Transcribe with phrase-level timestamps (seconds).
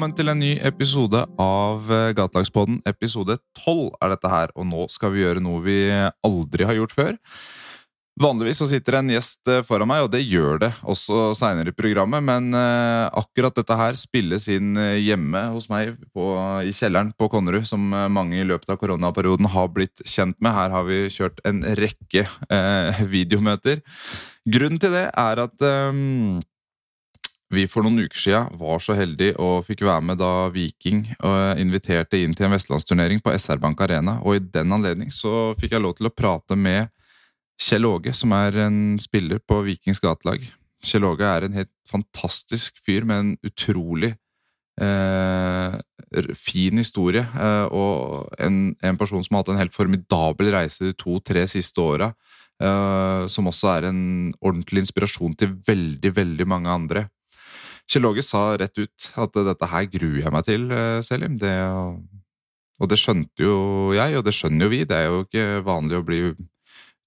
[0.00, 2.78] Velkommen til en ny episode av eh, Gatelagspodden.
[2.88, 5.74] Episode 12 er dette her, og nå skal vi gjøre noe vi
[6.24, 7.18] aldri har gjort før.
[8.24, 11.76] Vanligvis så sitter en gjest eh, foran meg, og det gjør det også seinere i
[11.76, 14.72] programmet, men eh, akkurat dette her spilles inn
[15.04, 16.32] hjemme hos meg på,
[16.64, 20.56] i kjelleren på Konnerud, som mange i løpet av koronaperioden har blitt kjent med.
[20.56, 23.84] Her har vi kjørt en rekke eh, videomøter.
[24.48, 26.00] Grunnen til det er at eh,
[27.50, 31.02] vi for noen uker siden var så heldige og fikk være med da Viking
[31.58, 34.20] inviterte inn til en vestlandsturnering på SR Bank Arena.
[34.22, 36.92] Og i den anledning så fikk jeg lov til å prate med
[37.60, 40.46] Kjell Åge, som er en spiller på Vikings gatelag.
[40.80, 44.14] Kjell Åge er en helt fantastisk fyr med en utrolig
[44.80, 45.76] eh,
[46.38, 47.20] fin historie.
[47.20, 51.84] Eh, og en, en, person som har hatt en helt formidabel reise de to-tre siste
[51.84, 52.12] åra.
[52.60, 54.02] Eh, som også er en
[54.40, 57.06] ordentlig inspirasjon til veldig, veldig mange andre.
[57.90, 61.36] Kjell Åge sa rett ut at dette her gruer jeg meg til, eh, Selim.
[61.40, 61.56] Det,
[62.80, 64.84] og det skjønte jo jeg, og det skjønner jo vi.
[64.86, 66.20] Det er jo ikke vanlig å bli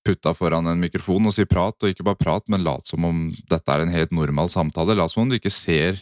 [0.03, 3.29] putta foran en mikrofon og si prat, og ikke bare prat, men lat som om
[3.49, 4.97] dette er en helt normal samtale.
[4.99, 6.01] Lat som om du ikke ser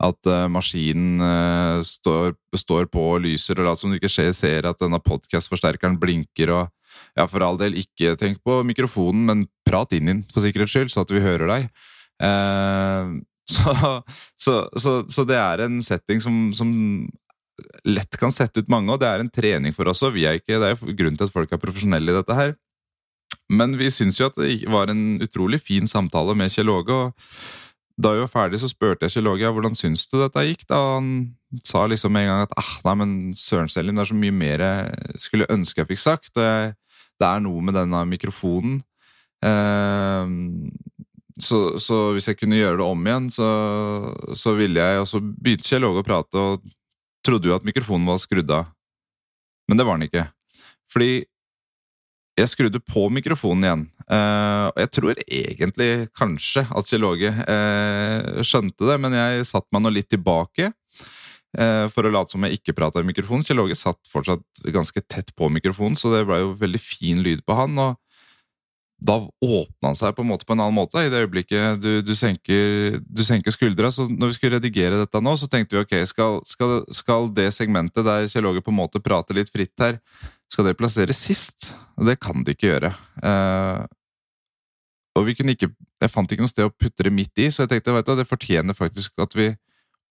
[0.00, 4.68] at uh, maskinen uh, står, står, på og lyser, og lat som du ikke ser
[4.70, 6.70] at denne podkast-forsterkeren blinker, og
[7.18, 10.72] ja, for all del, ikke tenk på mikrofonen, men prat inn i den, for sikkerhets
[10.72, 11.68] skyld, så at vi hører deg.
[12.22, 13.18] Uh,
[13.54, 13.74] så,
[14.36, 16.70] så, så, så, det er en setting som, som
[17.84, 20.02] lett kan sette ut mange, og det er en trening for oss.
[20.06, 22.36] og vi er ikke, Det er jo grunnen til at folk er profesjonelle i dette
[22.36, 22.54] her.
[23.50, 26.94] Men vi syns jo at det var en utrolig fin samtale med Kjell Åge.
[26.94, 27.12] og
[28.00, 30.66] Da vi var ferdig, så spurte jeg Kjell Åge ja, hvordan syns du dette gikk.
[30.70, 31.34] Da han
[31.66, 34.64] sa liksom en gang at ah, nei, men søren Selim, det er så mye mer
[34.64, 36.32] jeg skulle ønske jeg fikk sagt.
[36.36, 36.74] og jeg,
[37.20, 38.80] Det er noe med denne mikrofonen.
[39.42, 40.34] Eh,
[41.38, 43.48] så, så, hvis jeg kunne gjøre det om igjen, så,
[44.34, 46.72] så ville jeg Og så begynte Kjell Åge å prate, og
[47.26, 48.70] trodde jo at mikrofonen var skrudd av.
[49.68, 50.26] Men det var den ikke.
[50.90, 51.12] Fordi
[52.40, 53.86] jeg skrudde på mikrofonen igjen.
[54.10, 59.84] Uh, jeg tror egentlig kanskje at Kjell Åge uh, skjønte det, men jeg satte meg
[59.84, 63.44] nå litt tilbake uh, for å late som jeg ikke prata i mikrofonen.
[63.46, 67.44] Kjell Åge satt fortsatt ganske tett på mikrofonen, så det ble jo veldig fin lyd
[67.46, 67.78] på han.
[67.78, 67.98] og
[69.00, 71.00] da åpna han seg på en måte på en annen måte.
[71.00, 73.88] I det øyeblikket du, du, senker, du senker, skuldra.
[73.94, 77.48] Så når vi skulle redigere dette nå, så tenkte vi ok, skal, skal, skal det
[77.56, 80.00] segmentet der Kjell Åge på en måte prater litt fritt her,
[80.52, 81.72] skal det plasseres sist?
[81.96, 82.92] Det kan det ikke gjøre.
[83.24, 83.88] Eh,
[85.18, 87.64] og vi kunne ikke, jeg fant ikke noe sted å putte det midt i, så
[87.64, 89.52] jeg tenkte du, det fortjener faktisk at vi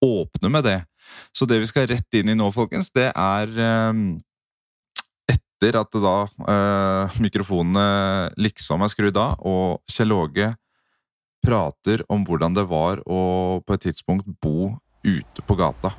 [0.05, 0.79] åpner med det.
[1.35, 3.53] Så det vi skal rett inn i nå, folkens, det er
[3.91, 4.19] um,
[5.59, 10.53] etter at da eh, mikrofonene liksom er skrudd av, og Kjell Åge
[11.43, 15.91] prater om hvordan det var å på et tidspunkt bo ute på gata.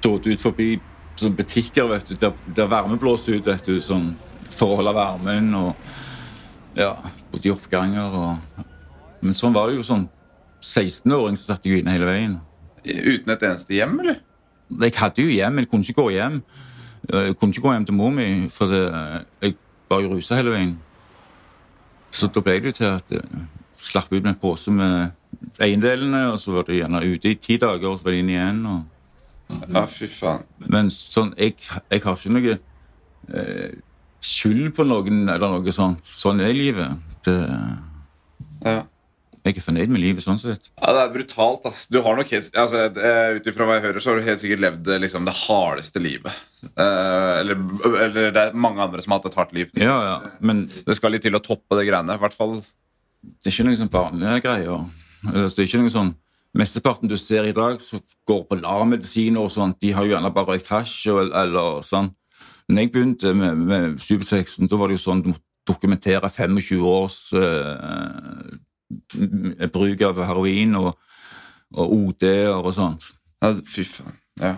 [0.00, 0.78] Stått ut forbi
[1.20, 4.14] sånn butikker vet du, der, der varme blåste ut, vet du, sånn,
[4.48, 5.52] for å holde varmen.
[5.56, 6.94] og ja,
[7.30, 8.16] Bodde i oppganger.
[8.16, 8.64] Og,
[9.20, 10.08] men sånn var det jo sånn
[10.64, 12.40] 16-åring så satt jeg inne hele veien.
[12.80, 14.22] Uten et eneste hjem, eller?
[14.80, 16.42] Jeg hadde jo hjem, men jeg kunne ikke gå hjem.
[17.10, 18.82] Jeg kunne ikke gå hjem til mor mi, for det,
[19.42, 19.56] jeg
[19.90, 20.76] var jo rusa hele veien.
[22.10, 23.42] Så da ble det jo til at jeg
[23.80, 25.10] slapp ut med en pose med
[25.62, 28.32] eiendelene, og så var det gjerne ute i ti dager, og så var det inn
[28.34, 28.64] igjen.
[28.66, 28.80] og
[29.50, 30.44] ja, fy faen.
[30.70, 31.56] Men sånn, jeg,
[31.90, 33.78] jeg har ikke noe eh,
[34.22, 36.04] skyld på noen eller noe sånt.
[36.06, 36.98] Sånn er livet.
[37.26, 37.36] Det,
[38.66, 38.82] ja.
[39.40, 40.68] Jeg er fornøyd med livet sånn sett.
[40.76, 41.64] Ja, Det er brutalt.
[41.66, 41.86] ass.
[41.88, 44.40] Du har nok helt, altså, eh, Ut ifra hva jeg hører, så har du helt
[44.40, 46.32] sikkert levd liksom, det hardeste livet.
[46.76, 47.56] Eh, eller,
[48.04, 49.70] eller, det er mange andre som har hatt et hardt liv.
[49.74, 52.14] Ja, ja, men Det skal litt til å toppe det greiene.
[52.14, 54.90] I hvert fall Det er ikke noen sånn vanlige greier.
[55.22, 56.14] Det er ikke noen sånn
[56.50, 60.32] Mesteparten du ser i dag, som går på LAR-medisiner og sånt, de har jo gjerne
[60.34, 62.10] bare røykt hasj eller sånn.
[62.66, 66.82] Når jeg begynte med, med Superteksten, da var det jo sånn du måtte dokumentere 25
[66.90, 68.50] års uh,
[69.72, 70.92] bruk av heroin og,
[71.76, 73.10] og OD-er og sånt.
[73.40, 74.16] Altså, fy faen.
[74.40, 74.54] Ja.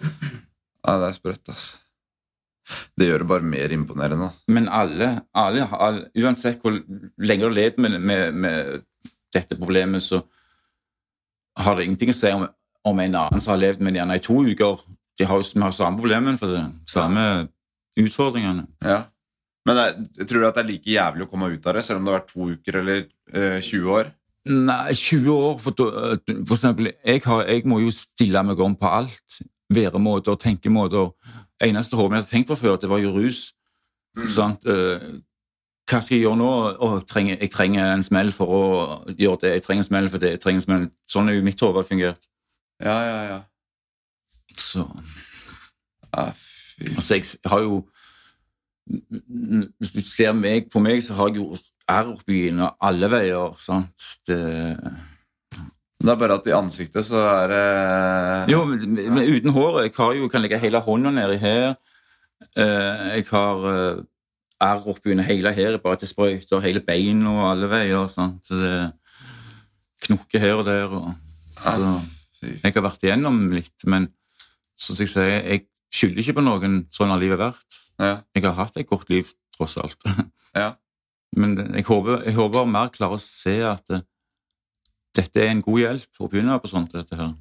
[0.00, 0.98] ja.
[1.00, 1.80] Det er sprøtt, altså.
[2.96, 4.30] Det gjør det bare mer imponerende.
[4.48, 8.84] Men alle, alle, alle uansett hvor lenge du har levd med, med, med
[9.34, 10.22] dette problemet, så
[11.60, 12.46] har det ingenting å si om,
[12.88, 14.80] om en annen som har levd med gjerne i to uker.
[15.18, 16.64] De har jo har samme problemene for det.
[16.90, 17.48] Samme
[18.00, 18.66] utfordringene.
[18.82, 19.02] Ja.
[19.64, 22.00] Men jeg tror du at det er like jævlig å komme ut av det, selv
[22.00, 23.02] om det har vært to uker eller
[23.32, 24.12] eh, 20 år?
[24.44, 28.90] Nei, 20 år For, for eksempel, jeg, har, jeg, må jo stille meg om på
[28.92, 29.38] alt.
[29.72, 31.14] Væremåter, tenkemåter.
[31.64, 33.46] Eneste håpet jeg hadde tenkt på før, det var jo rus.
[34.18, 34.26] Mm.
[34.30, 34.68] Sant?
[35.84, 36.50] hva skal jeg gjøre nå?
[36.80, 38.62] Å, jeg, trenger, jeg trenger en smell for å
[39.10, 39.50] gjøre det.
[39.58, 40.30] Jeg trenger en smell for det.
[40.36, 40.86] jeg trenger en smell.
[41.12, 42.28] Sånn er jo mitt hode fungert.
[42.84, 43.40] Ja, ja, ja.
[44.60, 44.86] Så
[46.14, 46.30] ja
[46.74, 46.90] fy.
[46.94, 47.82] Altså, jeg har jo
[48.84, 51.56] Hvis du ser meg på meg, så har jeg jo
[51.88, 53.54] R-byen og alle veier.
[53.60, 54.08] sant?
[54.28, 54.40] Det,
[56.04, 59.88] Det er bare at i ansiktet så er det jo, men, men uten håret.
[59.88, 61.76] Jeg har jo, kan legge hele hånda nedi her.
[62.56, 64.02] Eh, jeg har eh,
[64.64, 68.06] R øynene hele her, bare til sprøyter hele beina og alle veier.
[68.08, 68.44] sant?
[68.46, 68.74] Så det
[70.08, 70.92] knokker her og der.
[70.92, 71.14] Og,
[71.56, 72.02] så
[72.44, 74.10] jeg har vært igjennom litt, men
[74.76, 77.80] som jeg sier, jeg skylder ikke på noen sånn har livet vært.
[78.00, 78.16] Ja.
[78.34, 80.00] Jeg har hatt et godt liv, tross alt.
[80.62, 80.72] ja.
[81.38, 84.02] Men jeg håper, jeg håper mer klarer å se at det,
[85.14, 86.94] dette er en god hjelp å begynne på sånt.
[86.94, 87.34] dette her.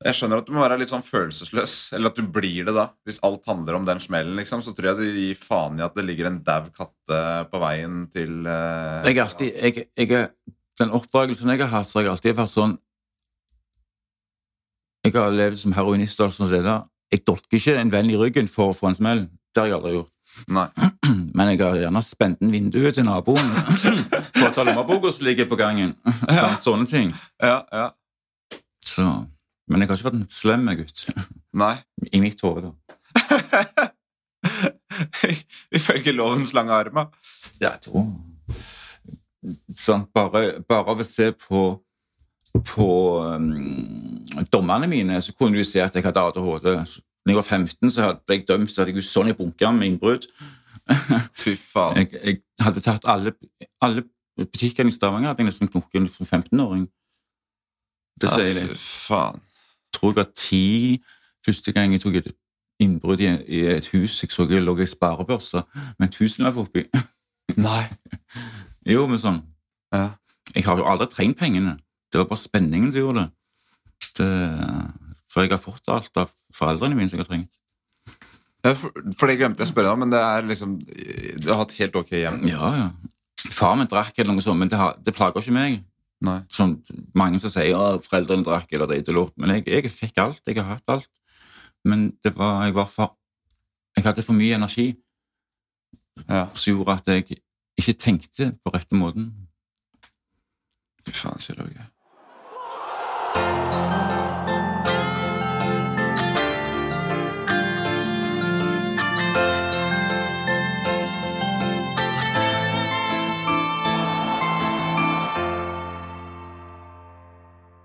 [0.00, 2.86] Jeg skjønner at du må være litt sånn følelsesløs, eller at du blir det da.
[3.04, 5.96] Hvis alt handler om den smellen, liksom, så tror jeg du gir faen i at
[5.96, 7.18] det ligger en dau katte
[7.50, 10.30] på veien til uh, Jeg er alltid, jeg, jeg
[10.80, 12.78] Den oppdragelsen jeg har hatt, så har jeg alltid vært sånn
[15.04, 16.80] Jeg har levd som heroinist, og alt sånt, der.
[17.10, 19.24] Jeg dolker ikke en venn i ryggen for å få en smell.
[19.50, 20.12] Det har jeg aldri gjort.
[20.54, 20.66] Nei.
[21.36, 23.50] Men jeg har gjerne spent en vinduet til naboen
[24.38, 25.96] for å ta lommeboka som ligger på gangen.
[26.30, 26.52] Ja.
[26.62, 27.10] Sånne ting.
[27.42, 27.88] Ja, ja.
[28.86, 29.04] Så,
[29.70, 31.04] men jeg har ikke vært en slem gutt.
[31.58, 31.74] Nei.
[32.14, 32.72] I mitt hode, da.
[35.78, 37.10] Ifølge lovens lange armer.
[37.60, 38.08] Ja, jeg tror
[39.72, 41.70] sånn, bare, bare av å se på
[42.66, 42.86] på
[43.22, 44.09] um,
[44.52, 46.70] dommerne mine, så kunne du se at jeg hadde ADHD.
[47.26, 49.90] Da jeg var 15, så ble jeg dømt, så hadde jeg sånn i bunker med
[49.90, 50.26] innbrudd.
[51.42, 51.96] Fy faen.
[52.00, 53.32] Jeg, jeg hadde tatt alle,
[53.84, 54.04] alle
[54.40, 56.86] butikkene i Stavanger hadde jeg nesten knukket som 15-åring.
[58.20, 58.76] Det sier Ja, litt.
[58.76, 59.40] fy faen.
[59.40, 60.62] Jeg tror jeg var ti
[61.46, 62.30] første gang jeg tok et
[62.80, 64.18] innbrudd i, i et hus.
[64.22, 65.62] Jeg så jeg lå i sparebørsa
[65.98, 66.86] med en tusenlapp oppi.
[67.66, 67.84] Nei.
[68.88, 69.42] Jo, men sånn
[69.92, 70.10] Ja.
[70.54, 71.76] Jeg har jo aldri trengt pengene.
[72.10, 73.30] Det var bare spenningen som gjorde det.
[74.18, 74.30] Det.
[75.30, 77.58] For jeg har fått alt av foreldrene mine som jeg har trengt.
[78.64, 81.62] Ja, for, for det glemte jeg å spørre om, men det er liksom Du har
[81.62, 82.42] hatt helt ok hjem?
[82.50, 82.88] Ja, ja.
[83.56, 85.78] Far min drakk eller noe sånt, men det, har, det plager ikke meg.
[86.20, 86.40] Nei.
[86.52, 86.74] Som
[87.16, 90.42] mange som sier at foreldrene drakk eller dreit og Men jeg, jeg fikk alt.
[90.44, 91.08] Jeg har hatt alt.
[91.88, 93.16] Men det var, jeg var for
[93.96, 94.90] Jeg hadde for mye energi
[96.28, 96.48] Ja.
[96.52, 97.40] som gjorde at jeg
[97.80, 99.30] ikke tenkte på rette måten.
[101.06, 101.86] Fy faen, Kjell Åge.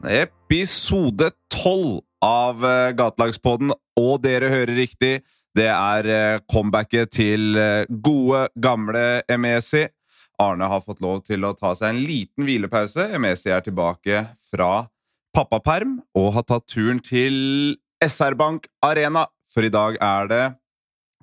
[0.05, 5.19] Episode 12 av eh, Gatelagspodden, og dere hører riktig.
[5.55, 9.85] Det er eh, comebacket til eh, gode, gamle Emesi.
[10.41, 13.07] Arne har fått lov til å ta seg en liten hvilepause.
[13.15, 14.85] Emesi er tilbake fra
[15.35, 19.25] pappaperm og har tatt turen til SR Bank Arena.
[19.51, 20.45] For i dag er det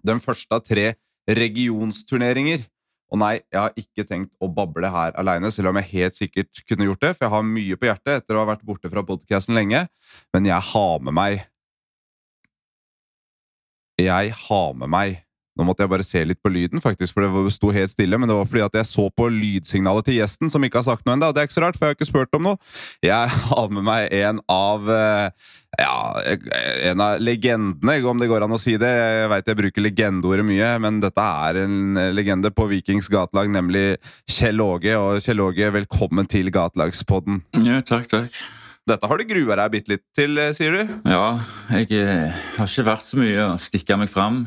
[0.06, 0.94] den første av tre
[1.28, 2.64] regionsturneringer.
[3.12, 6.62] Og nei, jeg har ikke tenkt å bable her aleine, selv om jeg helt sikkert
[6.64, 9.04] kunne gjort det, for jeg har mye på hjertet etter å ha vært borte fra
[9.04, 9.84] podkasten lenge.
[10.32, 11.48] Men jeg har med meg
[14.00, 15.20] Jeg har med meg
[15.52, 18.16] Nå måtte jeg bare se litt på lyden, faktisk, for det sto helt stille.
[18.16, 21.04] Men det var fordi at jeg så på lydsignalet til gjesten, som ikke har sagt
[21.04, 21.28] noe ennå.
[21.28, 22.60] Det er ikke så rart, for jeg har ikke spurt om noe.
[23.04, 25.50] Jeg har med meg en av eh,
[25.80, 26.20] ja,
[26.90, 28.90] en av legendene, om det går an å si det.
[28.92, 33.96] Jeg veit jeg bruker legendeordet mye, men dette er en legende på Vikings gatelag, nemlig
[34.28, 34.96] Kjell Åge.
[35.00, 37.40] Og Kjell Åge, velkommen til Gatelagspodden.
[37.64, 38.36] Ja, takk, takk.
[38.88, 40.94] Dette har du grua deg bitte litt til, eh, sier du?
[41.06, 41.38] Ja,
[41.70, 44.42] jeg eh, har ikke vært så mye å stikke meg fram.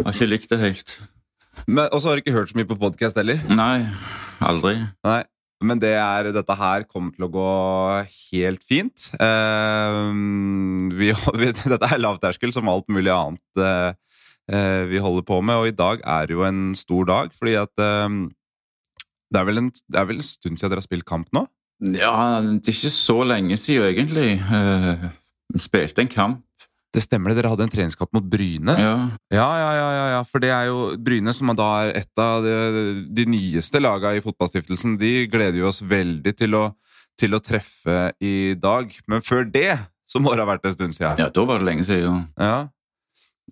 [0.00, 0.98] Har ikke likt det helt.
[1.70, 3.38] Og så har du ikke hørt så mye på podkast heller?
[3.54, 3.86] Nei,
[4.42, 4.80] aldri.
[5.06, 5.22] Nei.
[5.64, 7.50] Men det er, dette her kommer til å gå
[8.34, 9.08] helt fint.
[9.16, 9.98] Eh,
[11.00, 11.10] vi,
[11.64, 13.90] dette er lavterskel som alt mulig annet eh,
[14.52, 17.72] eh, vi holder på med, og i dag er jo en stor dag, fordi at
[17.74, 17.90] det,
[19.40, 21.46] er en, det er vel en stund siden dere har spilt kamp nå?
[21.82, 24.38] Ja, det er ikke så lenge siden, egentlig.
[24.46, 25.10] Uh,
[25.60, 26.44] spilte en kamp.
[26.94, 28.76] Det stemmer det, dere hadde en treningskamp mot Bryne.
[28.78, 28.94] Ja.
[29.34, 32.44] Ja, ja, ja, ja, ja, for det er jo Bryne, som da er et av
[32.46, 32.54] de,
[33.10, 36.68] de nyeste laga i Fotballstiftelsen, de gleder jo oss veldig til å,
[37.18, 38.94] til å treffe i dag.
[39.10, 39.72] Men før det
[40.06, 41.18] så må det ha vært en stund siden.
[41.18, 42.26] ja, da var det lenge siden.
[42.38, 42.68] Ja.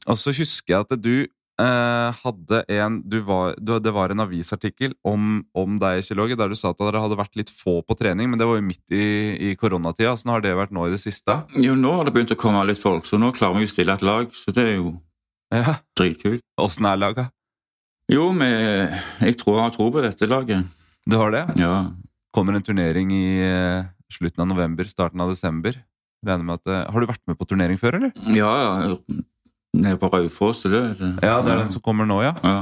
[0.07, 1.15] Og så husker jeg at du
[1.63, 6.37] eh, hadde en du var, du, Det var en avisartikkel om, om deg, Kjell Åge,
[6.41, 8.67] der du sa at dere hadde vært litt få på trening, men det var jo
[8.67, 9.05] midt i,
[9.53, 10.13] i koronatida.
[10.17, 11.39] Åssen har det vært nå i det siste?
[11.63, 13.95] Jo, nå har det begynt å komme litt folk, så nå klarer vi å stille
[13.97, 14.97] et lag, så det er jo
[15.53, 15.79] Ja.
[15.99, 16.43] dritkult.
[16.61, 17.31] Åssen er laget?
[18.11, 18.91] Jo, men
[19.23, 20.67] jeg tror jeg har tro på dette laget.
[21.09, 21.47] Du har det?
[21.61, 21.91] Ja.
[22.35, 25.77] Kommer en turnering i eh, slutten av november, starten av desember.
[26.25, 28.13] Med at, eh, har du vært med på turnering før, eller?
[28.37, 28.53] Ja,
[28.87, 28.97] ja.
[29.73, 30.83] Nede på Raufoss, er det?
[31.25, 32.35] Ja, det er den som kommer nå, ja.
[32.45, 32.57] ja.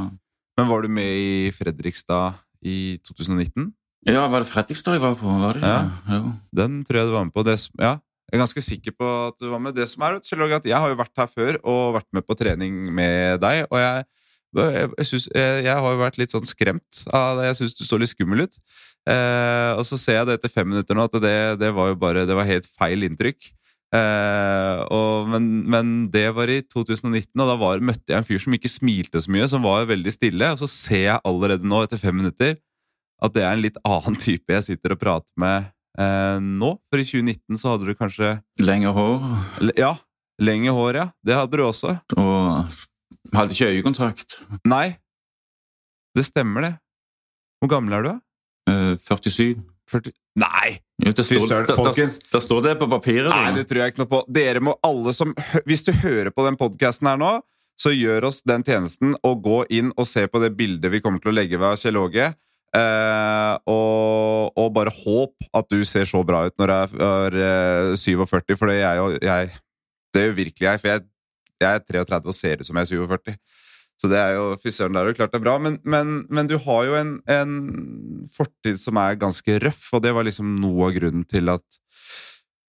[0.58, 3.72] Men var du med i Fredrikstad i 2019?
[4.06, 5.26] Ja, var det Fredrikstad jeg var på?
[5.42, 5.66] Var det?
[5.66, 5.80] Ja.
[6.08, 6.20] ja.
[6.62, 7.44] Den tror jeg du var med på.
[7.46, 7.96] Det, ja,
[8.30, 9.74] jeg er ganske sikker på at du var med.
[9.74, 13.40] Det som er, Jeg har jo vært her før og vært med på trening med
[13.42, 13.66] deg.
[13.66, 14.04] Og jeg,
[14.54, 17.48] jeg, jeg, synes, jeg, jeg har jo vært litt sånn skremt av det.
[17.50, 18.60] Jeg syns du så litt skummel ut.
[19.10, 21.96] Eh, og så ser jeg det etter fem minutter nå, at det, det var jo
[21.98, 23.50] bare Det var helt feil inntrykk.
[23.90, 28.42] Eh, og, men, men det var i 2019, og da var, møtte jeg en fyr
[28.42, 30.52] som ikke smilte så mye, som var veldig stille.
[30.54, 32.58] Og så ser jeg allerede nå, etter fem minutter,
[33.20, 36.76] at det er en litt annen type jeg sitter og prater med eh, nå.
[36.90, 39.26] For i 2019 så hadde du kanskje Lengre hår.
[39.80, 39.96] Ja,
[40.40, 41.08] lenge hår, ja.
[41.26, 41.98] Det hadde du også.
[42.16, 44.38] Og hadde ikke øyekontakt.
[44.68, 44.94] Nei,
[46.16, 46.72] det stemmer, det.
[47.60, 48.12] Hvor gammel er du?
[48.70, 49.58] Eh, 47.
[49.90, 50.12] 40?
[50.40, 50.78] Nei!
[51.02, 53.30] Jo, det står, søren, der- der- står det på papiret.
[53.32, 54.20] Nei, det tror jeg ikke noe på.
[54.30, 55.34] Dere må alle som
[55.66, 57.32] Hvis du hører på den podkasten her nå,
[57.80, 61.18] så gjør oss den tjenesten og gå inn og se på det bildet vi kommer
[61.22, 62.26] til å legge ved Kjell Åge.
[62.76, 67.38] Eh, og, og bare håp at du ser så bra ut når du er, er
[67.90, 69.48] eh, 47, for det jo jeg,
[70.14, 71.02] Det gjør virkelig jeg, for jeg,
[71.60, 73.34] jeg er 33 og ser ut som jeg er 47.
[74.00, 75.58] Så det er jo Fy søren, det er jo klart det er bra.
[75.60, 77.58] Men, men, men du har jo en, en
[78.32, 81.80] fortid som er ganske røff, og det var liksom noe av grunnen til at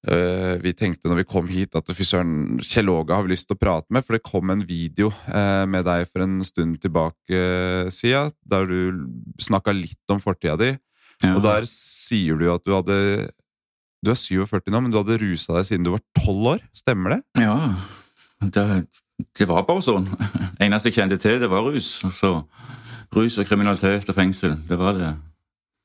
[0.02, 3.46] Eh, vi tenkte når vi kom hit at fy søren, Kjell Åge har vi lyst
[3.46, 6.80] til å prate med, for det kom en video eh, med deg for en stund
[6.82, 7.42] tilbake
[7.94, 9.04] siden, der du
[9.42, 10.72] snakka litt om fortida di.
[11.22, 11.36] Ja.
[11.36, 12.98] Og der sier du at du hadde
[14.02, 16.64] Du er 47 nå, men du hadde rusa deg siden du var 12 år.
[16.74, 17.22] Stemmer det?
[17.44, 17.54] Ja,
[18.42, 18.64] det,
[19.38, 20.08] det var bare sånn.
[20.64, 22.00] Eneste jeg kjente til, det var rus.
[22.08, 22.44] Altså,
[23.16, 25.12] rus og kriminalitet og fengsel, det var det.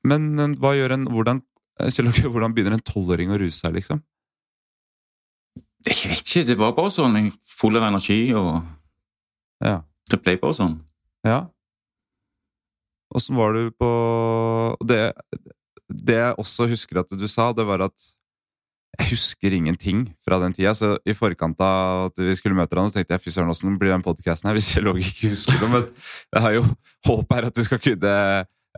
[0.06, 1.40] Men hva gjør en Hvordan,
[1.82, 4.02] eh, hvordan begynner en tolvåring å ruse seg, liksom?
[5.86, 7.14] Jeg vet ikke, det var bare sånn.
[7.18, 8.62] Jeg full av energi, og
[9.62, 9.80] Ja.
[10.10, 10.80] det ble bare sånn.
[11.24, 11.46] Ja.
[13.14, 13.90] Åssen var du på
[14.84, 15.12] det,
[15.88, 18.08] det jeg også husker at du sa, det var at
[18.98, 20.72] jeg husker ingenting fra den tida.
[20.74, 23.76] Så i forkant av at vi skulle møte hverandre, så tenkte jeg fy søren, åssen
[23.80, 25.68] blir den podkasten her hvis jeg Åge ikke husker noe?
[25.74, 25.90] Men
[26.38, 26.62] jeg har jo
[27.10, 28.14] håp her at du skal kunne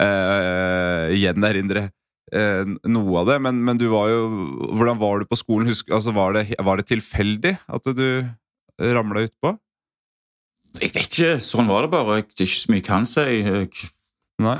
[0.01, 1.85] eh, gjenerindre
[2.33, 3.39] eh, noe av det.
[3.47, 4.25] Men, men du var jo
[4.75, 5.71] Hvordan var du på skolen?
[5.71, 8.09] Husk, altså, var, det, var det tilfeldig at du
[8.79, 9.55] ramla utpå?
[10.83, 12.19] Jeg vet ikke, sånn var det bare.
[12.21, 13.23] Jeg- Det er ikke så mye jeg kan si.
[13.43, 13.71] Jeg
[14.43, 14.59] Nei?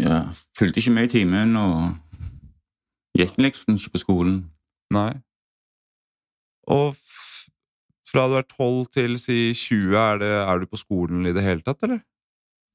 [0.00, 0.20] ja,
[0.56, 1.96] fulgte ikke med i timen, og
[3.18, 4.38] gikk liksom ikke på skolen.
[4.94, 5.12] Nei.
[6.70, 6.94] Og
[8.06, 11.44] fra du er 12 til si 20, er, det, er du på skolen i det
[11.44, 12.00] hele tatt, eller?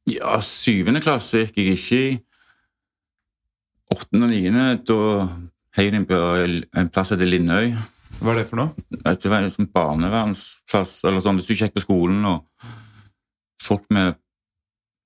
[0.09, 2.11] Ja, syvende klasse gikk jeg ikke i.
[3.91, 4.99] Åttende og niende, da
[5.77, 6.19] heiv jeg på
[6.79, 7.73] en plass etter Lindøy.
[8.21, 8.87] Hva er det for noe?
[8.91, 12.67] Det var en sånn barnevernsplass, eller sånn, hvis du ikke gikk på skolen, og
[13.61, 14.19] folk med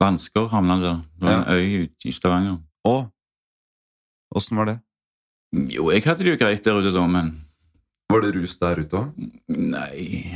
[0.02, 0.98] vansker havna der.
[1.16, 2.60] Det var en øy ute i Stavanger.
[2.88, 2.96] Å!
[4.36, 4.78] Åssen var det?
[5.56, 7.32] Jo, jeg hadde det jo greit der ute da, men
[8.12, 9.24] Var det rus der ute òg?
[9.56, 10.36] nei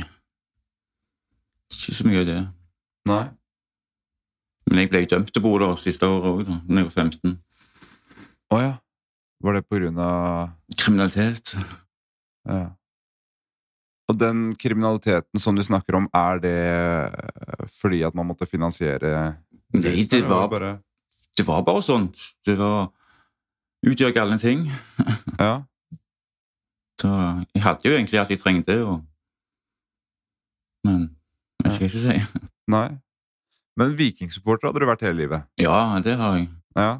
[1.70, 2.40] Ikke så mye av det.
[3.08, 3.22] Nei.
[4.70, 7.36] Men jeg ble dømt til å bo der siste året òg, da jeg var 15.
[8.50, 8.74] Å ja.
[9.40, 11.54] Var det på grunn av Kriminalitet.
[12.48, 12.72] Ja.
[14.10, 16.56] Og den kriminaliteten som du snakker om, er det
[17.78, 19.36] fordi at man måtte finansiere
[19.70, 20.50] Nei, det var,
[21.38, 22.08] det var bare sånn.
[22.42, 22.88] Det var
[23.86, 24.66] utgjør galne ting.
[25.38, 25.62] Ja.
[27.00, 27.08] Så
[27.54, 29.00] jeg hadde jo egentlig alt jeg trengte, og
[30.84, 31.06] Men
[31.64, 32.16] jeg skal ikke si.
[32.74, 32.88] Nei.
[33.80, 35.46] Men vikingsupporter hadde du vært hele livet?
[35.60, 36.50] Ja, det har jeg.
[36.76, 36.90] Ja.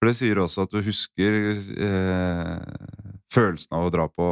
[0.00, 4.28] For det sier også at du husker eh, følelsen av å dra på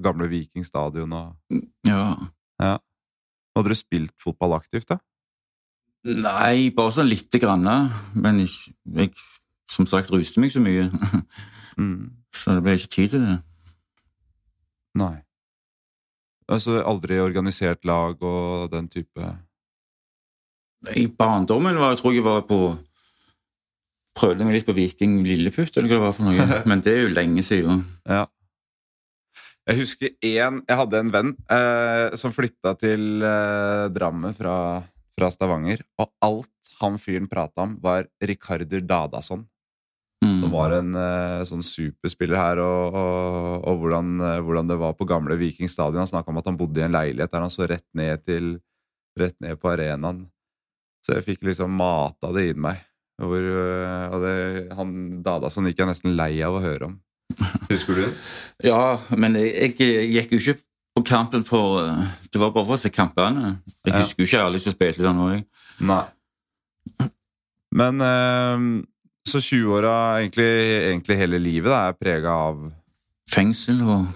[0.00, 2.14] gamle Viking stadion og Ja.
[2.60, 5.00] Hadde du spilt fotball aktivt, da?
[6.06, 7.66] Nei, bare sånn lite grann.
[8.14, 9.10] Men jeg, jeg
[9.70, 10.88] som sagt ruste meg så mye,
[11.80, 12.10] Mm.
[12.34, 13.36] så det ble ikke tid til det.
[15.00, 15.14] Nei.
[16.50, 19.28] Altså aldri organisert lag og den type
[20.98, 22.58] I barndommen var, jeg tror jeg var på
[24.18, 26.58] Prøvde meg litt på Viking Lilleputt, eller hva det var for noe.
[26.68, 27.84] Men det er jo lenge siden.
[28.10, 28.24] Ja.
[29.70, 34.56] Jeg husker én Jeg hadde en venn eh, som flytta til eh, Drammen fra,
[35.16, 39.46] fra Stavanger, og alt han fyren prata om, var Rikardur Dadason.
[40.20, 40.34] Mm.
[40.42, 44.92] Som var en uh, sånn superspiller her, og, og, og hvordan, eh, hvordan det var
[44.98, 46.02] på gamle Viking stadion.
[46.02, 48.58] Han snakka om at han bodde i en leilighet der han så rett ned til
[49.18, 50.20] Rett ned på arenaen.
[51.04, 52.78] Så jeg fikk liksom mata det inn meg.
[53.20, 54.34] Hvor, øh, og det,
[54.78, 54.92] han
[55.26, 56.94] Dadason gikk jeg nesten lei av å høre om.
[57.68, 58.12] Husker du det?
[58.70, 60.56] Ja, men jeg, jeg gikk jo ikke
[61.00, 63.56] på kampen for eh, Det var bare for å se kampene.
[63.88, 63.98] Jeg Ja.
[64.04, 65.26] husker jo ikke alle som spilte der nå.
[65.34, 65.44] Jeg.
[65.90, 66.04] Nei.
[67.74, 68.64] Men øh,
[69.30, 70.50] så 20-åra, egentlig,
[70.90, 72.62] egentlig hele livet, da, er prega av
[73.30, 74.08] Fengsel og,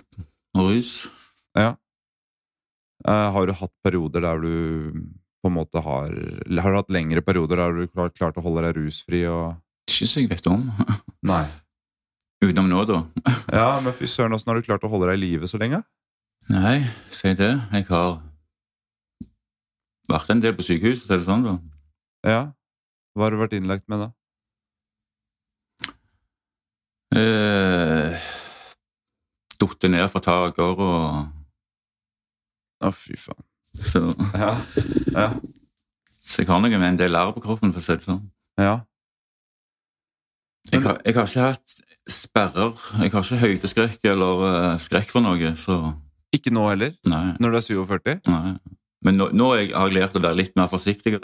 [0.59, 0.92] og rus.
[1.54, 1.75] Ja.
[3.04, 4.54] Uh, har du hatt perioder der du
[5.44, 8.62] på en måte har Har du hatt lengre perioder der du har klart å holde
[8.64, 9.59] deg rusfri og
[9.90, 10.64] Ikke så jeg vet om.
[11.33, 11.44] Nei.
[12.44, 13.02] Utenom nå, da.
[13.52, 15.83] Ja, men fy søren, åssen har du klart å holde deg i live så lenge?
[16.52, 17.52] Nei, si det.
[17.73, 18.18] Jeg har
[20.11, 21.54] vært en del på sykehus, så er det sånn, da.
[22.25, 22.42] Ja.
[23.14, 24.11] Hva har du vært innlagt med da?
[27.14, 28.18] Eh,
[29.61, 31.28] Datt ned fra taker og
[32.85, 33.44] Å, fy faen.
[33.80, 34.00] så,
[34.35, 34.50] Ja.
[35.14, 35.28] Ja.
[36.21, 38.25] så jeg har noe med en del arr på kroppen, for å si det sånn.
[38.59, 38.80] ja.
[40.73, 41.73] Jeg har, jeg har ikke hatt
[42.09, 42.73] sperrer.
[42.99, 45.76] Jeg har ikke høydeskrekk eller uh, skrekk for noe, så
[46.35, 46.94] Ikke nå heller?
[47.06, 47.37] nei.
[47.38, 48.21] Når du er 47?
[48.33, 48.54] nei.
[49.04, 51.18] Men nå, nå har jeg, har jeg lært å være litt mer forsiktig.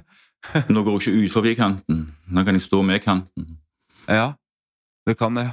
[0.70, 2.04] Nå går jeg ikke ut forbi kanten.
[2.30, 3.56] Nå kan jeg stå med kanten.
[4.06, 4.28] Ja,
[5.06, 5.46] det kan det.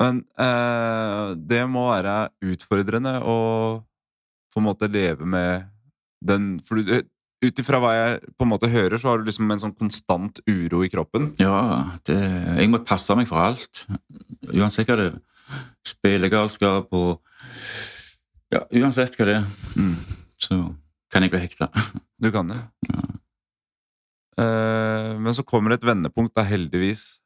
[0.00, 3.34] Men eh, det må være utfordrende å
[4.50, 5.66] på en måte leve med
[6.24, 9.60] den For ut ifra hva jeg på en måte hører, så har du liksom en
[9.62, 11.30] sånn konstant uro i kroppen.
[11.40, 12.16] Ja, det,
[12.60, 13.86] jeg må passe meg for alt.
[14.52, 15.20] Uansett hva det er.
[15.88, 17.22] Spillegalskap og
[18.52, 19.46] Ja, uansett hva det er,
[19.76, 19.94] Mm.
[20.36, 20.58] så
[21.12, 21.68] kan jeg bli hekta.
[22.20, 22.58] Du kan det.
[24.40, 27.20] Eh, men så kommer det et vendepunkt, da, heldigvis.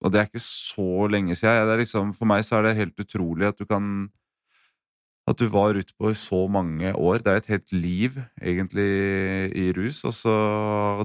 [0.00, 1.74] Og det er ikke så lenge siden.
[1.80, 4.08] Liksom, for meg så er det helt utrolig at du kan
[5.28, 7.18] At du var ute på i så mange år.
[7.22, 10.36] Det er et helt liv, egentlig, i rus, og så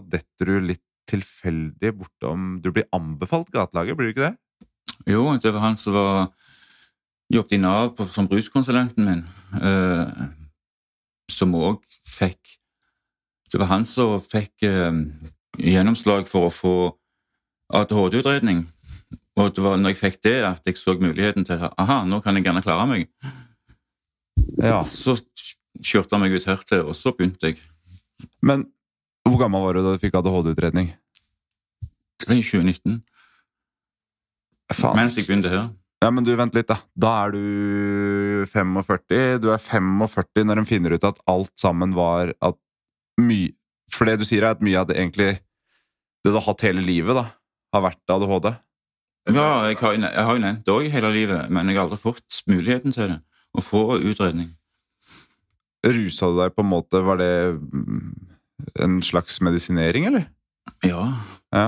[0.10, 4.36] detter du litt tilfeldig bortom Du blir anbefalt gatelaget, blir du ikke det?
[5.06, 6.32] Jo, det var han som var
[7.30, 9.24] jobbet i Nav på, som ruskonsulenten min,
[9.62, 10.30] eh,
[11.30, 12.58] som òg fikk
[13.52, 14.96] Det var han som fikk eh,
[15.62, 16.76] gjennomslag for å få
[17.74, 18.66] ADHD-utredning.
[19.36, 22.38] Og det var når jeg fikk det, at jeg så muligheten til aha, nå kan
[22.38, 23.10] jeg gjerne klare meg.
[24.62, 24.80] Ja.
[24.88, 25.18] Så
[25.84, 27.60] kjørte han meg ut hertil, og så begynte jeg.
[28.46, 28.64] Men
[29.28, 30.94] hvor gammel var du da du fikk ADHD-utredning?
[32.22, 33.02] Det var i 2019,
[34.72, 34.96] Faen.
[34.98, 35.68] mens jeg begynte her.
[36.04, 36.78] Ja, men du, vent litt, da.
[36.96, 39.40] Da er du 45.
[39.42, 42.60] Du er 45 når en finner ut at alt sammen var at
[43.22, 43.54] mye
[43.94, 46.82] For det du sier, er at mye av det egentlig Det du har hatt hele
[46.84, 47.30] livet, da,
[47.74, 48.50] har vært ADHD.
[49.26, 51.98] Ja, jeg har, jeg har jo nevnt det òg hele livet, men jeg har aldri
[51.98, 53.20] fått muligheten til det.
[53.58, 54.52] Å få utredning.
[55.86, 58.14] Rusa du deg på en måte Var det mm,
[58.86, 60.28] en slags medisinering, eller?
[60.84, 61.04] Ja,
[61.54, 61.68] Ja.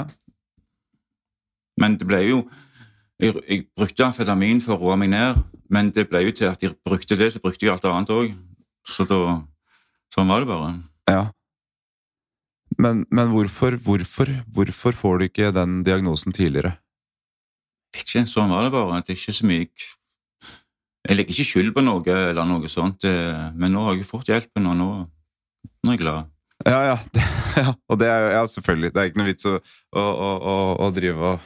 [1.79, 2.39] men det ble jo
[3.21, 5.37] Jeg, jeg brukte amfetamin for å roe meg ned,
[5.73, 8.33] men det ble jo til at jeg brukte det, så brukte jeg alt annet òg.
[8.85, 9.39] Så da
[10.13, 10.75] Sånn var det bare.
[11.09, 11.23] ja.
[12.77, 16.75] Men, men hvorfor, hvorfor, hvorfor får du ikke den diagnosen tidligere?
[17.97, 19.01] Ikke, sånn var det bare.
[19.01, 19.67] Det er ikke så mye
[21.07, 24.31] Jeg legger ikke skyld på noe eller noe sånt, eh, men nå har jeg fått
[24.31, 26.33] hjelpen, og nå, nå er jeg glad.
[26.65, 26.97] Ja, ja.
[27.57, 27.71] Ja.
[27.89, 28.91] Og det er jo ja, selvfølgelig.
[28.93, 29.55] Det er ikke noe vits å,
[29.97, 31.45] å, å, å drive og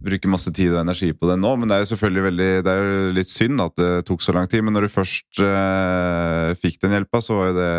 [0.00, 2.72] bruke masse tid og energi på det nå, men det er jo selvfølgelig veldig Det
[2.72, 4.64] er jo litt synd at det tok så lang tid.
[4.64, 7.74] Men når du først eh, fikk den hjelpa, så var jo det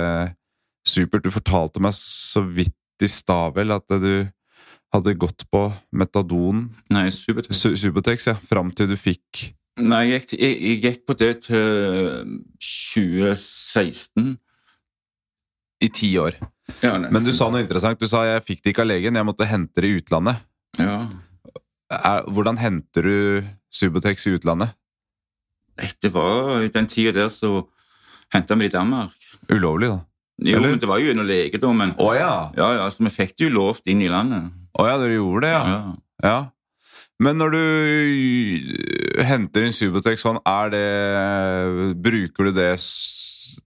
[0.90, 1.26] supert.
[1.26, 4.12] Du fortalte meg så vidt i stad vel at du
[4.94, 7.56] hadde gått på metadon, Nei, Subutex.
[7.60, 11.30] Su- Subutex, ja, fram til du fikk Nei, jeg, gikk jeg, jeg gikk på det
[11.46, 14.34] til 2016.
[15.80, 16.36] i ti år.
[16.84, 16.98] Ja.
[17.00, 17.96] Men du sa noe interessant.
[18.02, 20.42] Du sa jeg fikk det ikke av legen, jeg måtte hente det i utlandet.
[20.76, 20.98] Ja.
[21.96, 24.76] Er, hvordan henter du Subutex i utlandet?
[26.04, 27.62] Det var i den tida der så
[28.36, 29.16] henta vi det i Danmark.
[29.48, 30.02] Ulovlig, da.
[30.44, 30.70] Jo, Eller?
[30.76, 32.34] men det var jo under lege, da, men Å ja.
[32.60, 34.52] ja, ja, så vi fikk det jo lovt inn i landet.
[34.80, 35.78] Å ja, dere gjorde det, ja.
[36.24, 36.38] Ja.
[37.20, 42.70] Men når du henter inn Subutex sånn, er det Bruker du det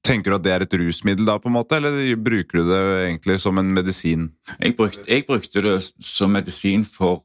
[0.04, 2.80] Tenker du at det er et rusmiddel da, på en måte, eller bruker du det
[3.12, 4.30] egentlig som en medisin?
[4.58, 7.22] Jeg, brukte, jeg brukte det som medisin for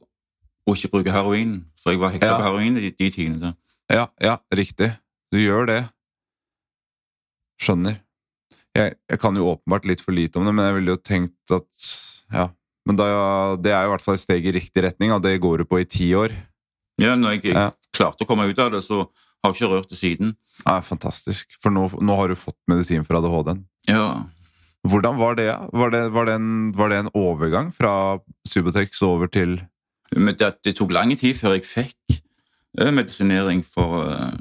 [0.69, 2.35] å ikke bruke heroin, for jeg var hekta Ja.
[2.37, 3.53] på heroin i de, de tidene.
[3.89, 4.91] Ja, ja, riktig.
[5.33, 5.79] Du gjør det.
[7.63, 7.97] Skjønner.
[8.77, 11.55] Jeg, jeg kan jo åpenbart litt for lite om det, men jeg ville jo tenkt
[11.57, 11.89] at
[12.31, 12.45] Ja.
[12.87, 13.05] Men da,
[13.59, 15.65] det er jo i hvert fall et steg i riktig retning, og det går du
[15.69, 16.31] på i ti år.
[16.99, 17.71] Ja, når jeg Ja.
[17.95, 19.07] klarte å komme ut av det, så
[19.43, 20.35] har jeg ikke rørt det siden.
[20.65, 21.47] Ja, fantastisk.
[21.61, 23.65] For nå, nå har du fått medisin for ADHD-en.
[23.87, 24.25] Ja,
[24.87, 25.49] Hvordan var det?
[25.75, 29.57] Var det, var det, en, var det en overgang fra Subutex over til
[30.15, 32.15] Men det, det tok lang tid før jeg fikk
[32.79, 34.31] eh, medisinering for uh,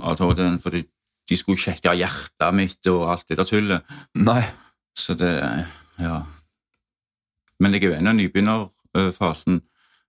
[0.00, 0.84] ADHD-en, fordi
[1.28, 3.82] de skulle sjekke hjertet mitt og alt det der tullet.
[4.14, 4.44] Nei.
[4.96, 5.32] Så det
[5.98, 6.22] Ja.
[7.60, 9.60] Men jeg er jo ennå i nybegynnerfasen.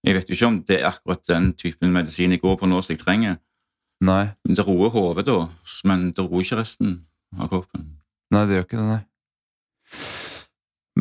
[0.03, 2.79] Jeg vet jo ikke om det er akkurat den typen medisin jeg går på nå
[2.81, 3.37] som jeg trenger.
[4.01, 4.31] Nei.
[4.47, 5.43] Det roer hodet, da,
[5.85, 6.95] men det roer ikke resten
[7.37, 7.83] av kroppen.
[8.33, 9.01] Nei, det gjør ikke det, nei.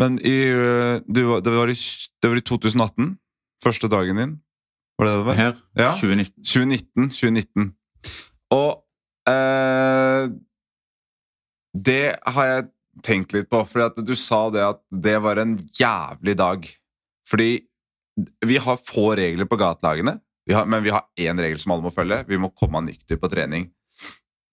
[0.01, 1.77] Men i, øh, du, det, var i,
[2.23, 3.15] det var i 2018?
[3.65, 4.37] Første dagen din?
[4.99, 5.39] Var det det det var?
[5.41, 5.91] Her, Ja.
[5.97, 6.45] 2019.
[6.45, 7.09] 2019.
[7.11, 7.67] 2019.
[8.51, 8.71] Og
[9.31, 10.29] eh,
[11.87, 12.69] Det har jeg
[13.07, 16.67] tenkt litt på, for du sa det at det var en jævlig dag.
[17.31, 17.51] Fordi
[18.47, 20.19] vi har få regler på gatelagene,
[20.51, 22.25] men vi har én regel som alle må følge.
[22.29, 23.71] Vi må komme nykter på trening.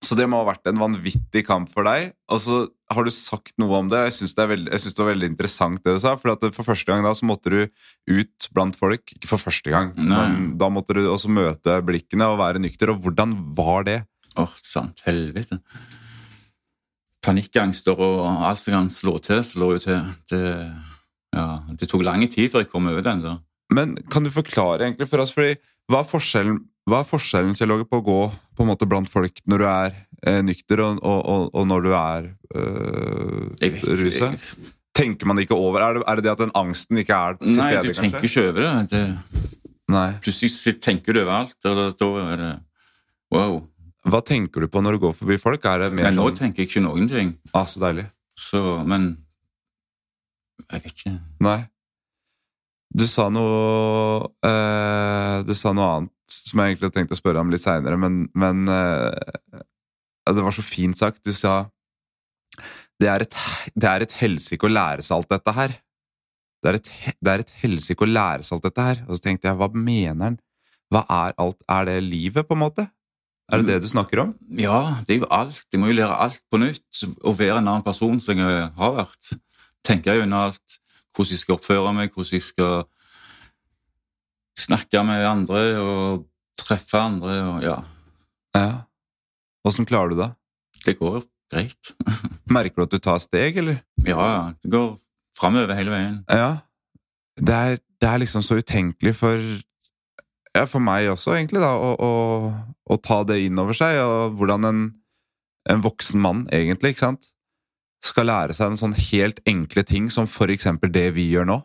[0.08, 2.13] Så det må ha vært en vanvittig kamp for deg.
[2.32, 2.60] Og så
[2.93, 4.06] har du sagt noe om det.
[4.06, 6.13] Jeg syns det, det var veldig interessant det du sa.
[6.19, 7.60] For at for første gang da så måtte du
[8.13, 9.04] ut blant folk.
[9.17, 10.21] Ikke for første gang, Nei.
[10.21, 12.93] men da måtte du også møte blikkene og være nykter.
[12.93, 14.00] Og hvordan var det?
[14.39, 15.60] Åh, sant helvete.
[17.27, 20.13] Panikkangster og alt som kan slå til, slår jo til.
[20.31, 20.43] Det,
[21.35, 23.41] ja, det tok lang tid før jeg kom over den der.
[23.73, 25.57] Men kan du forklare egentlig for oss, fordi
[25.91, 28.21] hva er forskjellen, hva er forskjellen Kjell Åge, på å gå
[28.55, 31.91] på en måte blant folk når du er eh, nykter, og, og, og, når du
[31.99, 34.31] er øh, rusa?
[34.97, 35.83] Tenker man ikke over?
[35.83, 38.23] Er det, er det det at den angsten ikke er til Nei, stede, du tenker
[38.23, 38.31] kanskje?
[38.31, 38.71] ikke over det.
[38.95, 39.57] det.
[39.93, 40.09] Nei.
[40.23, 42.53] Plutselig tenker du over alt, og da er det
[43.35, 43.59] wow.
[44.08, 45.65] Hva tenker du på når du går forbi folk?
[45.67, 47.34] Er det mer Men nå sånn tenker jeg ikke noen ting.
[47.54, 48.06] ah, Så deilig.
[48.38, 49.10] Så, men
[50.72, 51.15] Jeg vet ikke.
[51.43, 51.58] Nei.
[52.98, 57.39] Du sa noe eh, Du sa noe annet som jeg egentlig hadde tenkt å spørre
[57.43, 59.62] om litt seinere, men, men eh,
[60.28, 61.22] Det var så fint sagt.
[61.28, 61.65] Du sa
[62.98, 63.36] det er et,
[63.78, 65.76] det er et helsike å lære seg alt dette her.
[66.63, 66.88] Det er et,
[67.22, 69.02] det er et helsike å lære seg alt dette her.
[69.06, 70.38] Og så tenkte jeg, hva mener han?
[70.89, 71.60] Hva er alt?
[71.70, 72.88] Er det livet, på en måte?
[73.47, 74.33] Er det det du snakker om?
[74.60, 75.63] Ja, det er jo alt.
[75.71, 76.83] Jeg må jo lære alt på nytt.
[77.23, 79.29] Å være en annen person som jeg har vært.
[79.88, 80.79] Tenke gjennom alt.
[81.15, 82.83] Hvordan jeg skal oppføre meg, hvordan jeg skal
[84.57, 86.25] snakke med andre og
[86.60, 87.38] treffe andre.
[87.47, 87.77] og ja,
[88.57, 88.67] Ja.
[89.67, 90.29] Åssen klarer du det?
[90.86, 91.93] Det går greit.
[92.55, 93.81] Merker du at du tar steg, eller?
[94.07, 94.93] Ja, det går
[95.38, 96.19] framover hele veien.
[96.31, 96.57] Ja.
[97.38, 99.39] Det er, det er liksom så utenkelig for
[100.58, 102.12] ja, for meg også, egentlig, da, å, å,
[102.89, 104.84] å ta det inn over seg, og hvordan en,
[105.70, 107.32] en voksen mann, egentlig, ikke sant,
[108.04, 111.58] skal lære seg en sånn helt enkle ting som for eksempel det vi gjør nå.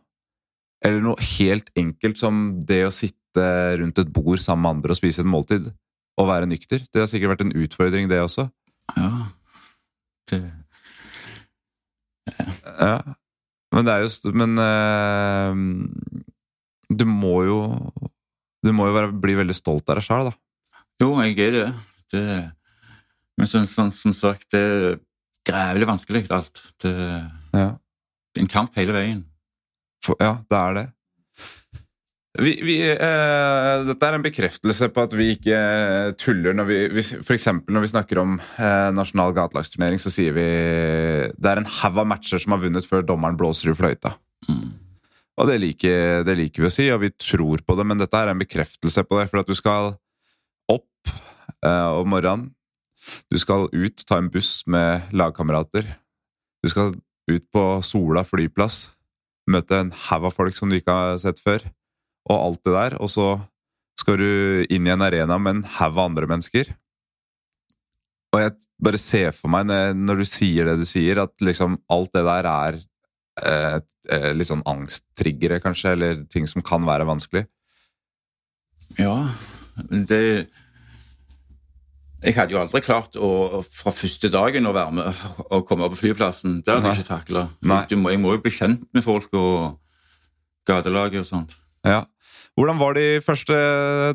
[0.83, 3.45] Eller noe helt enkelt som det å sitte
[3.79, 5.71] rundt et bord sammen med andre og spise et måltid,
[6.19, 6.83] og være nykter.
[6.93, 8.49] Det har sikkert vært en utfordring, det også.
[8.97, 9.13] Ja,
[10.31, 10.43] det,
[12.73, 12.97] Ja.
[13.73, 15.53] Men det er jo Men eh,
[16.93, 17.59] du må jo
[18.63, 20.35] Du må jo være, bli veldig stolt av deg sjøl, da.
[21.03, 21.69] jo, jeg er det.
[22.15, 22.27] det
[23.39, 24.99] men som, som, sagt, det er
[25.49, 26.63] grævlig vanskelig, alt.
[26.83, 26.93] Det
[27.53, 27.69] Ja.
[28.37, 29.25] er en kamp hele veien.
[30.05, 30.89] For, ja, det er det.
[32.41, 35.57] Vi, vi, eh, dette er en bekreftelse på at vi ikke
[36.17, 37.37] tuller når vi, vi For
[37.69, 40.47] når vi snakker om eh, nasjonal gatelagsturnering, så sier vi
[41.37, 44.15] det er en haug av matcher som har vunnet før dommeren blåser i fløyta.
[44.49, 44.72] Mm.
[45.41, 48.19] Og det liker, det liker vi å si, og vi tror på det, men dette
[48.19, 49.29] er en bekreftelse på det.
[49.31, 49.95] For at du skal
[50.73, 51.13] opp
[51.65, 52.51] eh, om morgenen,
[53.33, 55.89] du skal ut, ta en buss med lagkamerater.
[56.63, 56.93] Du skal
[57.31, 58.93] ut på Sola flyplass,
[59.51, 61.65] møte en haug av folk som du ikke har sett før,
[62.29, 62.99] og alt det der.
[63.03, 63.27] Og så
[63.99, 66.75] skal du inn i en arena med en haug av andre mennesker.
[68.33, 72.13] Og jeg bare ser for meg, når, du sier det du sier, at liksom alt
[72.17, 72.79] det der er
[73.41, 73.79] eh,
[74.11, 77.47] eh, litt sånn angsttriggere, kanskje, eller ting som kan være vanskelig.
[78.99, 79.17] Ja,
[79.89, 80.49] det
[82.23, 85.97] Jeg hadde jo aldri klart å fra første dagen å være med og komme opp
[85.97, 86.61] på flyplassen.
[86.63, 87.49] Det hadde jeg ikke takla.
[87.91, 89.81] Jeg må jo bli kjent med folk og
[90.69, 91.57] gatelaget og sånt.
[91.83, 92.05] Ja.
[92.55, 93.57] Hvordan var de første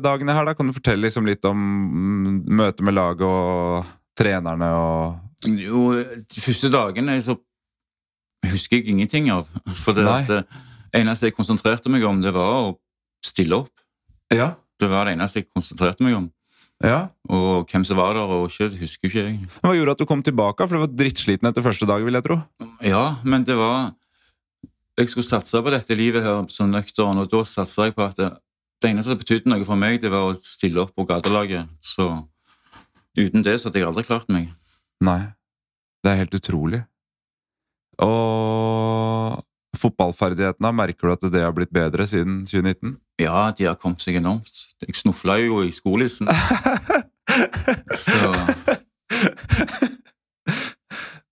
[0.00, 0.46] dagene her?
[0.46, 0.54] da?
[0.54, 6.42] Kan du fortelle liksom litt om mm, møtet med laget og trenerne og Jo, de
[6.42, 7.36] første dagene så
[8.46, 9.48] husker jeg ingenting av.
[9.82, 10.42] For det, det
[10.96, 12.74] eneste jeg konsentrerte meg om, det var å
[13.24, 13.72] stille opp.
[14.32, 14.52] Ja.
[14.78, 16.28] Det var det eneste jeg konsentrerte meg om.
[16.84, 17.08] ja.
[17.28, 19.38] Og hvem som var der, og ikke, det husker ikke jeg.
[19.64, 20.64] Hva gjorde at du kom tilbake?
[20.68, 22.38] For du var drittsliten etter første dag, vil jeg tro.
[22.86, 23.90] Ja, men det var
[24.98, 28.16] Jeg skulle satse på dette livet her som nøktern, og da satsa jeg på at
[28.18, 28.32] det,
[28.82, 31.68] det eneste som betydde noe for meg, det var å stille opp på gatelaget.
[31.78, 32.08] Så
[33.18, 34.48] uten det så hadde jeg aldri klart meg.
[35.06, 35.20] Nei.
[36.02, 36.80] Det er helt utrolig.
[38.04, 39.44] Og
[39.78, 42.96] fotballferdighetene, merker du at det har blitt bedre siden 2019?
[43.22, 44.50] Ja, de har kommet seg enormt.
[44.82, 46.30] Jeg snufla jo i skolissen.
[48.04, 48.32] Så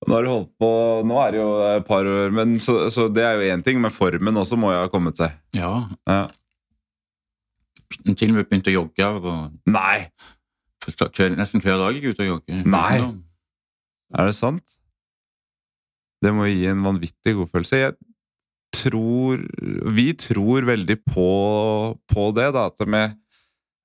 [0.07, 0.69] Nå har du holdt på
[1.09, 3.81] Nå er det jo et par år, men så, så det er jo én ting,
[3.83, 5.35] men formen også må jo ha kommet seg.
[5.57, 5.73] ja.
[6.07, 6.27] Ja.
[8.07, 9.07] Til og med begynte å jogge.
[9.07, 10.09] Og Nei!
[11.35, 12.63] nesten hver dag jeg er ute og jogger.
[12.67, 12.99] Nei.
[14.15, 14.77] Er det sant?
[16.25, 17.83] Det må gi en vanvittig god følelse.
[17.83, 17.97] Jeg
[18.77, 19.43] tror
[19.97, 21.31] Vi tror veldig på,
[22.13, 22.67] på det, da.
[22.71, 23.17] At med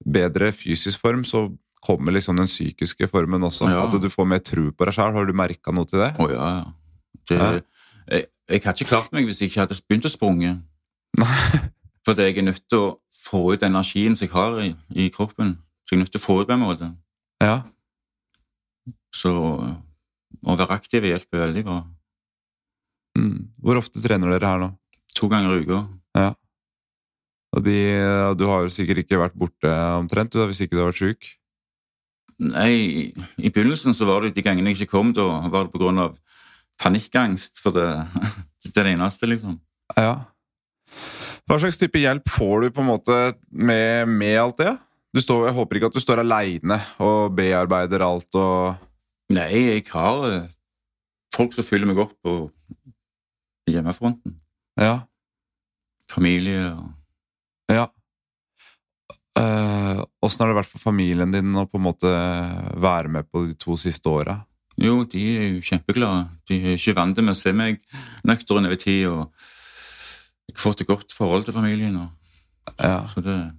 [0.01, 1.49] bedre fysisk form så
[1.81, 3.69] kommer liksom den psykiske formen også.
[3.69, 3.85] Ja.
[3.87, 5.13] At du får mer tro på deg sjøl.
[5.15, 6.13] Har du merka noe til det?
[6.21, 6.65] Å ja, ja.
[7.31, 7.39] Det.
[8.11, 10.55] Jeg, jeg hadde ikke klart meg hvis jeg ikke hadde begynt å sprunge.
[12.05, 12.91] Fordi jeg er nødt til å
[13.21, 15.55] få ut energien som jeg har i, i kroppen.
[15.85, 16.89] Så jeg er nødt til å få ut på en måte.
[17.41, 17.61] Ja.
[19.15, 19.33] Så
[20.41, 21.81] å være aktiv hjelper veldig bra.
[23.17, 23.51] Mm.
[23.61, 24.71] Hvor ofte trener dere her nå?
[25.19, 25.81] To ganger i uka.
[27.51, 27.77] Og de,
[28.39, 31.31] du har jo sikkert ikke vært borte omtrent, da, hvis ikke du har vært sjuk?
[32.41, 36.15] Nei, i begynnelsen så var det de gangene jeg ikke kom, da var det av
[36.81, 37.59] panikkangst.
[37.61, 37.89] For det,
[38.63, 39.59] det er det eneste, liksom.
[39.97, 40.13] Ja.
[41.49, 43.19] Hva slags type hjelp får du på en måte
[43.51, 44.71] med, med alt det?
[45.11, 48.87] Du står, jeg håper ikke at du står aleine og bearbeider alt og
[49.31, 49.47] Nei,
[49.77, 50.47] jeg har eh,
[51.31, 52.17] folk som fyller meg opp
[53.71, 54.35] på hjemmefronten.
[54.79, 55.01] Ja.
[56.11, 56.91] Familie og
[57.71, 57.87] ja.
[60.21, 62.09] Åssen uh, har det vært for familien din å på en måte
[62.83, 64.41] være med på de to siste åra?
[64.81, 66.25] Jo, de er jo kjempeglade.
[66.49, 67.79] De er ikke vant med å se meg
[68.27, 69.07] nøktern over tid.
[69.07, 69.31] og
[70.49, 72.09] Jeg har fått et godt forhold til familien, og,
[72.79, 73.03] Ja.
[73.05, 73.51] så det er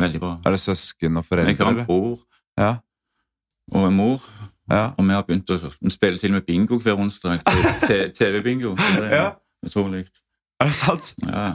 [0.00, 0.40] veldig bra.
[0.44, 1.64] Er det søsken og Jeg foreldre?
[1.64, 2.18] har en bror
[2.58, 2.78] Ja.
[3.72, 4.20] og en mor,
[4.70, 4.82] ja.
[4.96, 5.58] og vi har begynt å
[5.90, 7.42] spille til med bingo hver onsdag.
[8.18, 8.74] TV-bingo.
[8.78, 9.28] Det er Ja.
[9.66, 10.06] utrolig.
[10.60, 11.14] Er det sant?
[11.26, 11.54] Ja.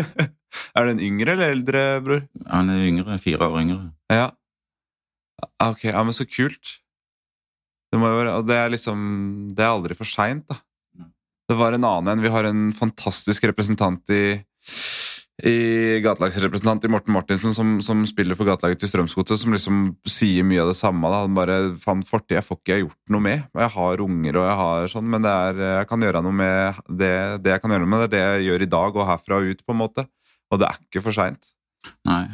[0.76, 2.22] er du en yngre eller eldre bror?
[2.50, 3.80] Han er yngre, fire år yngre.
[4.12, 4.28] Ja.
[5.58, 6.76] Ah, Ok, ja, men så kult.
[7.90, 9.00] Det må jo være, og det er liksom
[9.56, 10.60] Det er aldri for seint, da.
[11.50, 12.22] Det var en annen en.
[12.22, 14.20] Vi har en fantastisk representant i
[15.46, 20.44] i gatelagsrepresentant i Morten Martinsen som, som spiller for gatelaget til Strømsgodset, som liksom sier
[20.46, 21.08] mye av det samme.
[21.12, 21.22] Da.
[21.24, 23.46] Han bare Faen, fortid jeg får ikke gjort noe med.
[23.62, 26.82] Jeg har unger og jeg har sånn, men det er, jeg kan gjøre noe med
[26.88, 29.08] det, det jeg kan gjøre noe med, det er det jeg gjør i dag og
[29.12, 30.06] herfra og ut, på en måte.
[30.50, 31.52] Og det er ikke for seint.
[32.08, 32.24] Nei.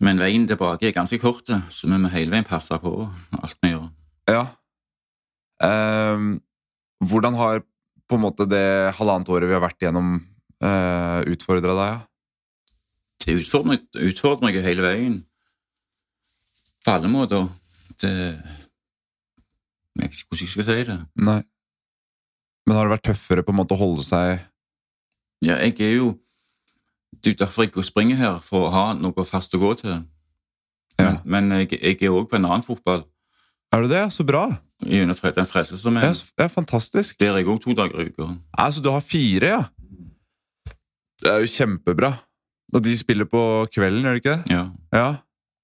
[0.00, 2.94] Men veien tilbake er ganske kort, så vi må hele veien passe på
[3.36, 3.90] alt vi gjør.
[4.30, 4.46] Ja.
[5.60, 6.38] Um,
[7.04, 7.60] hvordan har
[8.10, 10.18] på en måte det halvannet året vi har vært igjennom,
[10.64, 11.90] uh, utfordra deg?
[11.90, 12.00] Ja?
[13.24, 15.18] Det utfordrer, utfordrer meg hele veien.
[16.84, 17.48] På alle måter.
[18.00, 18.10] Det
[19.98, 20.98] Jeg vet ikke hvordan jeg skal si det.
[21.26, 21.40] Nei.
[22.66, 24.38] Men har det vært tøffere på en måte å holde seg
[25.44, 26.10] Ja, jeg er jo
[27.10, 29.74] Det er jo derfor jeg går- springer her, for å ha noe fast å gå
[29.80, 30.04] til.
[31.00, 31.20] Ja.
[31.24, 33.02] Men, men jeg, jeg er òg på en annen fotball,
[33.72, 34.12] Er du det?
[34.12, 34.46] Så bra!
[34.80, 36.14] gjennom den frelse som er.
[36.38, 37.18] ja, fantastisk.
[37.20, 38.30] Der er jeg òg to dager i uka.
[38.56, 39.64] Altså, du har fire, ja?
[41.20, 42.12] Det er jo kjempebra.
[42.74, 43.40] Og de spiller på
[43.74, 44.54] kvelden, gjør de ikke det?
[44.54, 44.62] Ja.
[44.94, 45.06] Ja.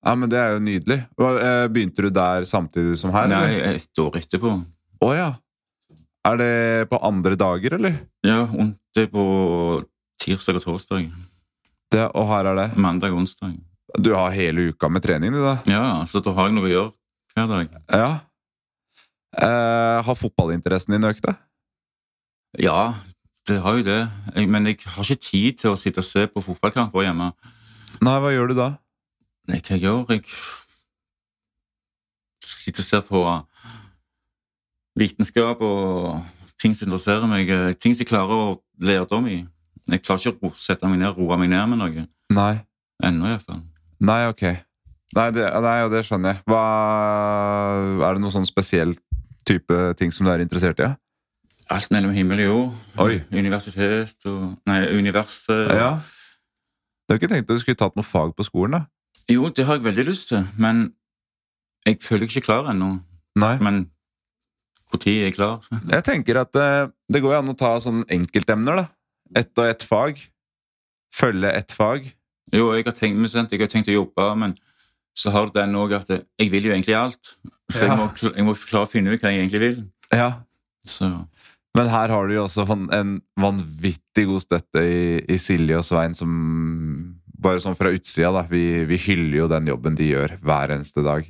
[0.05, 0.99] ja, men det er jo nydelig.
[1.23, 3.29] Eh, Begynte du der samtidig som her?
[3.31, 3.79] Nei, eller?
[3.79, 4.57] et år etterpå.
[5.07, 5.29] Å ja.
[6.27, 6.51] Er det
[6.91, 8.01] på andre dager, eller?
[8.27, 8.41] Ja,
[8.97, 9.25] det er på
[10.23, 11.07] tirsdag og torsdag.
[11.95, 12.69] Det, og her er det?
[12.83, 13.55] Mandag og onsdag.
[14.03, 15.59] Du har hele uka med trening, du, da?
[15.71, 16.91] Ja, så da har jeg noe å gjøre
[17.37, 17.77] hver dag.
[17.95, 18.09] Ja.
[19.37, 21.37] Eh, har fotballinteressen din økt, da?
[22.59, 22.95] Ja,
[23.47, 23.99] det har jo det.
[24.35, 27.31] Jeg, men jeg har ikke tid til å sitte og se på fotballkamper hjemme.
[28.05, 28.69] Nei, hva gjør du da?
[29.49, 30.25] Nei, hva jeg gjør jeg?
[32.47, 33.21] Sitter og ser på
[34.99, 36.25] vitenskap og
[36.59, 37.51] ting som interesserer meg.
[37.51, 39.45] eh, Ting som jeg klarer å lære om i.
[39.87, 42.07] Jeg klarer ikke å sette meg ned og roe meg ned med noe.
[42.35, 42.55] Nei.
[43.05, 43.63] Ennå, iallfall.
[44.01, 44.43] Nei, ok.
[45.17, 46.43] Nei, det, nei, det skjønner jeg.
[46.51, 46.63] Hva,
[48.09, 48.97] er det noe sånn spesiell
[49.47, 50.89] type ting som du er interessert i?
[50.89, 50.97] Ja?
[51.71, 52.75] Alt mellom himmel og jord.
[53.03, 53.17] Oi.
[53.35, 55.73] Universitet og Nei, universet.
[55.75, 55.97] ja.
[57.07, 58.87] Du har ikke tenkt at du skulle tatt noe fag på skolen, da?
[59.31, 60.93] Jo, det har jeg veldig lyst til, men
[61.87, 62.97] jeg føler jeg ikke klar ennå.
[63.39, 63.57] Nei.
[63.63, 63.85] Men
[64.93, 65.59] når er jeg klar?
[65.91, 68.85] Jeg tenker at uh, det går jo an å ta sånn enkeltemner, da.
[69.35, 70.21] Ett og ett fag.
[71.15, 72.07] Følge ett fag.
[72.55, 74.55] Jo, jeg har tenkt, sant, jeg har tenkt å jobbe, men
[75.17, 77.33] så har du den òg at jeg vil jo egentlig alt.
[77.73, 77.89] Så Ja.
[77.89, 79.81] jeg, må, jeg må klare å finne ut hva jeg egentlig vil.
[80.15, 80.29] Ja.
[80.87, 81.09] Så
[81.77, 82.65] Men her har du jo også
[82.97, 86.31] en vanvittig god støtte i, i Silje og Svein, som
[87.37, 88.45] bare sånn fra utsida, da.
[88.49, 91.27] Vi, vi hyller jo den jobben de gjør hver eneste dag.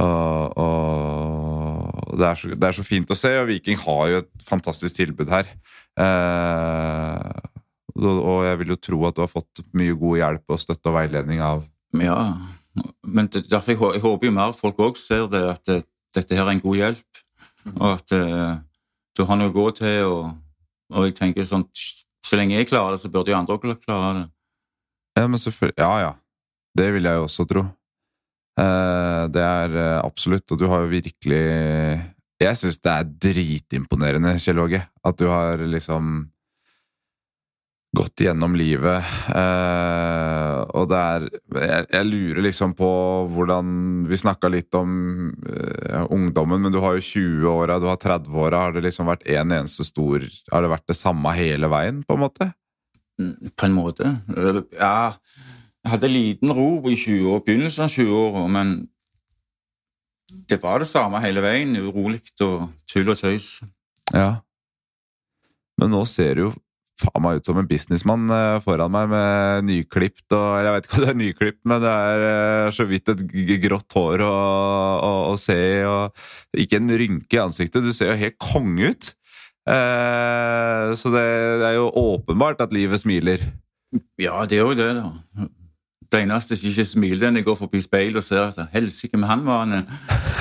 [0.00, 4.22] Og, og det, er så, det er så fint å se, og Viking har jo
[4.22, 5.50] et fantastisk tilbud her.
[6.00, 7.50] Eh,
[8.00, 10.96] og, jeg vil jo tro at du har fått mye god hjelp og støtte og
[10.96, 11.66] veiledning av
[12.00, 12.16] Ja,
[13.04, 15.82] men derfor jeg, jeg håper jo mer folk òg ser det, at det,
[16.16, 17.20] dette her er en god hjelp,
[17.74, 18.54] og at eh,
[19.16, 19.98] du har noe å gå til.
[20.08, 20.32] Og,
[20.92, 21.66] og jeg tenker sånn
[22.22, 24.26] Så lenge jeg klarer det, så burde jo andre også klare det.
[25.18, 26.12] Ja, men selvfølgelig Ja, ja.
[26.72, 27.66] Det vil jeg jo også tro.
[28.60, 31.40] Eh, det er eh, absolutt, og du har jo virkelig
[32.40, 36.14] Jeg syns det er dritimponerende, Kjell Åge, at du har liksom
[37.96, 39.04] gått gjennom livet.
[39.36, 42.88] Eh, og det er jeg, jeg lurer liksom på
[43.34, 43.72] hvordan
[44.08, 44.94] Vi snakka litt om
[45.44, 48.64] eh, ungdommen, men du har jo 20-åra, du har 30-åra.
[48.66, 52.16] Har det liksom vært en eneste stor Har det vært det samme hele veien, på
[52.16, 52.48] en måte?
[53.56, 54.16] På en måte.
[54.36, 55.12] Eh, Ja,
[55.82, 58.74] jeg hadde liten ro i 20 år, begynnelsen av 20-åra, men
[60.48, 61.74] det var det samme hele veien.
[61.76, 63.58] Urolig og tull og tøys.
[64.14, 64.38] Ja.
[65.76, 66.52] Men nå ser du jo
[67.02, 70.98] faen meg ut som en businessmann eh, foran meg med nyklipt og Jeg vet ikke
[70.98, 73.24] om det er nyklipt, men det er eh, så vidt et
[73.64, 77.84] grått hår å, å, å se, og ikke en rynke i ansiktet.
[77.84, 79.12] Du ser jo helt konge ut.
[79.70, 81.26] Eh, så det,
[81.62, 83.44] det er jo åpenbart at livet smiler.
[84.20, 85.48] Ja, det er jo det, da.
[86.12, 89.16] Det eneste som ikke smiler, er når jeg går forbi speilet og ser at helsike,
[89.16, 89.86] men han var han.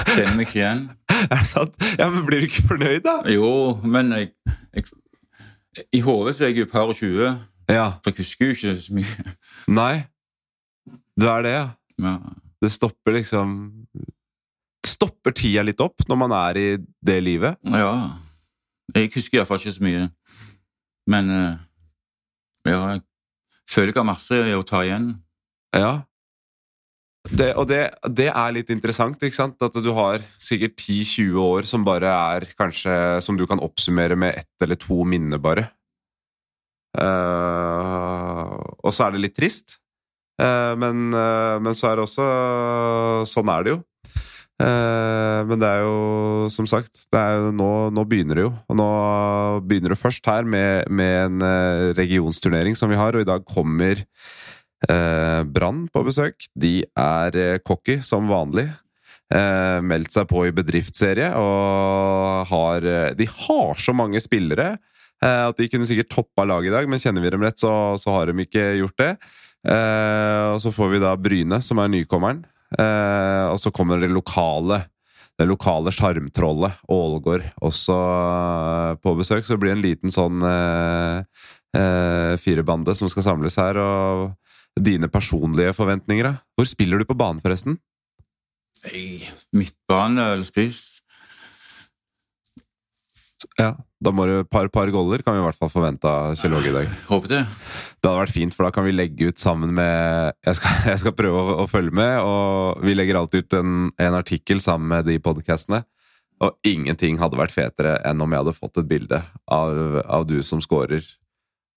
[0.10, 0.89] Kjenner meg ikke igjen.
[1.21, 1.76] Er det sant?
[2.00, 3.19] Ja, men Blir du ikke fornøyd, da?
[3.30, 4.32] Jo, men jeg,
[4.74, 4.88] jeg
[5.95, 7.29] I hodet så er jeg jo par og tjue,
[7.71, 7.86] Ja.
[8.03, 9.36] for jeg husker jo ikke så mye.
[9.71, 10.03] Nei.
[11.19, 11.67] Du er det, ja.
[12.01, 12.17] Ja.
[12.62, 13.53] Det stopper liksom
[14.86, 16.67] Stopper tida litt opp når man er i
[17.05, 17.57] det livet?
[17.65, 18.17] ja.
[18.93, 20.07] Jeg husker iallfall ikke så mye.
[21.07, 21.57] Men eh,
[22.67, 23.01] ja, jeg
[23.71, 25.05] føler jeg har masse å ta igjen.
[25.73, 26.01] Ja.
[27.31, 27.79] Det, og det,
[28.11, 29.61] det er litt interessant, ikke sant?
[29.63, 34.35] At du har sikkert 10-20 år som bare er kanskje Som du kan oppsummere med
[34.35, 35.69] ett eller to minner, bare.
[36.91, 38.51] Uh,
[38.83, 39.77] og så er det litt trist.
[40.41, 42.25] uh, men, uh, men så er det også
[43.31, 43.79] Sånn er det jo.
[44.61, 48.51] Men det er jo, som sagt jo, nå, nå begynner det jo.
[48.69, 48.89] Og nå
[49.65, 54.03] begynner det først her med, med en regionsturnering som vi har, og i dag kommer
[54.89, 56.47] Eh, Brann på besøk.
[56.57, 58.67] De er eh, cocky som vanlig.
[59.31, 64.73] Eh, meldt seg på i bedriftsserie og har eh, De har så mange spillere
[65.23, 67.95] eh, at de kunne sikkert toppa laget i dag, men kjenner vi dem rett, så,
[68.01, 69.11] så har de ikke gjort det.
[69.71, 72.43] Eh, og så får vi da Bryne, som er nykommeren.
[72.71, 74.77] Og så kommer det lokale.
[75.41, 77.95] Det lokale sjarmtrollet Ålgård også
[79.01, 79.45] på besøk.
[79.45, 81.23] Så det blir en liten sånn eh,
[81.77, 83.79] eh, firebande som skal samles her.
[83.81, 84.31] og
[84.79, 86.34] Dine personlige forventninger, da?
[86.55, 87.77] Hvor spiller du på banen, forresten?
[88.88, 91.01] Hey, Midtbane eller spiss.
[93.57, 96.36] Ja, Da må du et par, par goller kan vi i hvert fall forvente av
[96.38, 96.89] Kjell Åge i dag.
[97.10, 97.39] Håper det.
[98.01, 101.01] Det hadde vært fint, for da kan vi legge ut sammen med Jeg skal, jeg
[101.03, 104.89] skal prøve å, å følge med, og vi legger alltid ut en, en artikkel sammen
[104.93, 105.84] med de podkastene.
[106.41, 110.39] Og ingenting hadde vært fetere enn om jeg hadde fått et bilde av, av du
[110.45, 111.05] som scorer,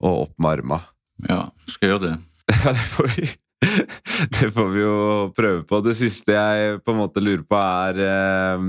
[0.00, 0.80] og opp med arma.
[1.28, 2.14] Ja, skal jeg gjøre det.
[2.64, 3.26] Ja, det får vi
[4.38, 4.94] Det får vi jo
[5.36, 5.78] prøve på.
[5.84, 8.64] Det siste jeg på en måte lurer på, er eh,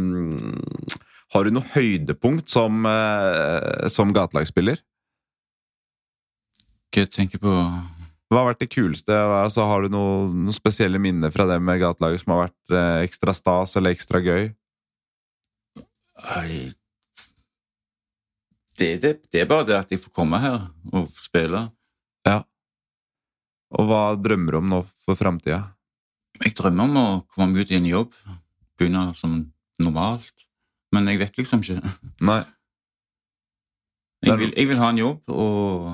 [1.35, 4.79] Har du noe høydepunkt som, eh, som gatelagsspiller?
[6.95, 9.11] Jeg tenker på Hva har vært det kuleste?
[9.15, 13.03] Altså, har du noe- noen spesielle minner fra det med gatelaget som har vært eh,
[13.09, 14.47] ekstra stas eller ekstra gøy?
[16.25, 16.71] Nei
[18.79, 21.61] det, det, det er bare det at jeg får komme her og spille.
[23.73, 25.61] Og hva drømmer du om nå for framtida?
[26.43, 28.13] Jeg drømmer om å komme meg ut i en jobb,
[28.77, 29.37] begynne som
[29.81, 30.45] normalt.
[30.93, 31.79] Men jeg vet liksom ikke.
[32.27, 32.43] Nei.
[34.25, 35.89] Jeg vil, jeg vil ha en jobb, og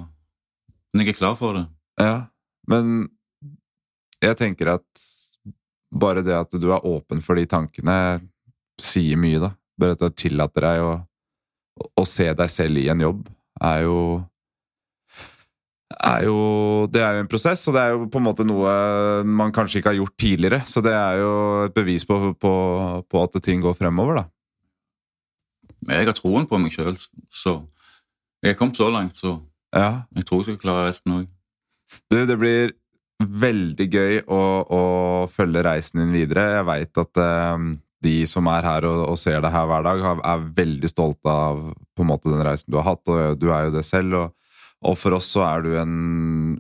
[0.96, 1.66] når jeg er klar for det.
[2.00, 2.28] Ja,
[2.70, 3.10] men
[4.22, 5.06] jeg tenker at
[5.92, 8.22] bare det at du er åpen for de tankene,
[8.82, 9.52] sier mye, da.
[9.80, 10.92] Bare at du tillater deg å,
[12.00, 13.26] å se deg selv i en jobb,
[13.62, 13.98] er jo
[16.00, 16.36] er jo,
[16.92, 18.72] det er jo en prosess, og det er jo på en måte noe
[19.28, 20.60] man kanskje ikke har gjort tidligere.
[20.70, 21.32] Så det er jo
[21.68, 22.54] et bevis på, på,
[23.10, 24.26] på at ting går fremover, da.
[25.90, 26.98] Jeg har troen på meg sjøl,
[27.32, 27.56] så
[28.44, 29.40] jeg er kommet så langt, så
[29.74, 30.04] Ja.
[30.16, 31.28] jeg tror jeg skal klare resten òg.
[32.12, 32.74] Du, det blir
[33.22, 34.82] veldig gøy å, å
[35.32, 36.44] følge reisen din videre.
[36.58, 37.66] Jeg veit at eh,
[38.04, 41.60] de som er her og, og ser deg her hver dag, er veldig stolte av
[41.96, 44.18] på en måte den reisen du har hatt, og du er jo det selv.
[44.22, 44.38] og
[44.82, 45.96] og for oss så er du en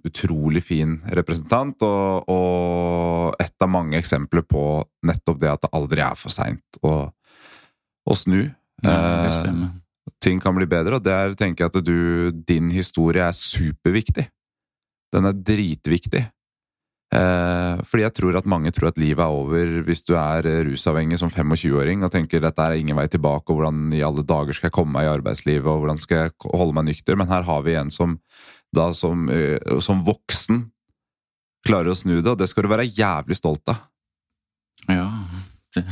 [0.05, 4.65] utrolig fin representant, og, og et av mange eksempler på
[5.09, 6.95] nettopp det at det aldri er for seint å,
[8.05, 8.43] å snu.
[8.45, 9.65] Ja, Eh,
[10.21, 14.27] ting kan bli bedre, og der tenker jeg at du, din historie er superviktig.
[15.13, 16.23] Den er dritviktig.
[17.11, 20.61] Eh, fordi jeg tror at mange tror at livet er over hvis du er eh,
[20.63, 24.23] rusavhengig som 25-åring og tenker at det er ingen vei tilbake, og hvordan i alle
[24.23, 27.19] dager skal jeg komme meg i arbeidslivet, og hvordan skal jeg holde meg nykter.
[27.19, 28.15] Men her har vi en som
[28.71, 30.63] da som, eh, som voksen
[31.67, 33.83] klarer å snu det, og det skal du være jævlig stolt av.
[34.87, 35.09] Ja.
[35.75, 35.83] Det,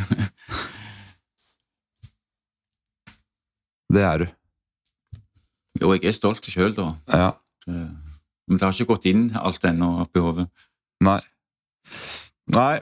[3.90, 4.26] Det er du.
[5.82, 6.92] jo, jeg er stolt sjøl, da.
[7.10, 7.30] Ja.
[7.66, 7.88] Det,
[8.50, 10.46] men det har ikke gått inn alt ennå hodet.
[11.06, 11.20] Nei.
[12.50, 12.80] Nei,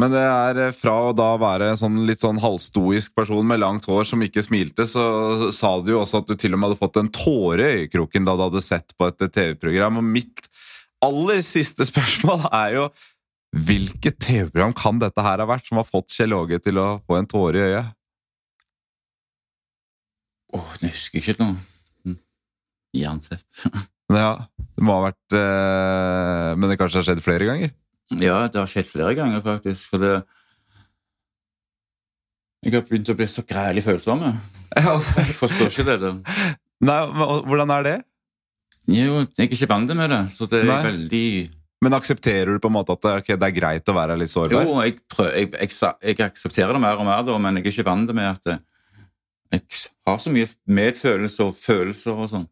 [0.00, 3.88] men det er eh, fra å da være sånn litt sånn halvstoisk person med langt
[3.90, 6.80] hår som ikke smilte, så sa du jo også at du til og med hadde
[6.80, 10.00] fått en tåre i øyekroken da du hadde sett på et TV-program.
[10.00, 10.46] Og mitt
[11.04, 12.88] aller siste spørsmål er jo
[13.50, 17.18] hvilket TV-program kan dette her ha vært som har fått Kjell Åge til å få
[17.18, 17.96] en tåre i øyet?
[20.54, 21.56] Åh, jeg husker ikke noe.
[22.06, 22.18] Hm.
[24.10, 27.72] Ja, det må ha vært eh, Men det kanskje har skjedd flere ganger?
[28.18, 29.92] Ja, det har skjedd flere ganger, faktisk.
[29.92, 30.14] For det
[32.66, 34.26] Jeg har begynt å bli så grælig følsom.
[34.26, 34.40] jeg.
[34.80, 35.14] Altså.
[35.18, 35.96] Jeg forstår ikke det.
[36.02, 36.10] det.
[36.86, 37.96] Nei, men hvordan er det?
[38.90, 40.82] Jo, jeg er ikke vant med det, så det er Nei.
[40.86, 41.24] veldig
[41.84, 44.66] Men aksepterer du på en måte at okay, det er greit å være litt sårbar?
[44.66, 47.74] Jo, jeg, prøver, jeg, jeg, jeg aksepterer det mer og mer, da, men jeg er
[47.74, 49.62] ikke vant med at jeg
[50.06, 52.48] har så mye medfølelse og følelser og sånn.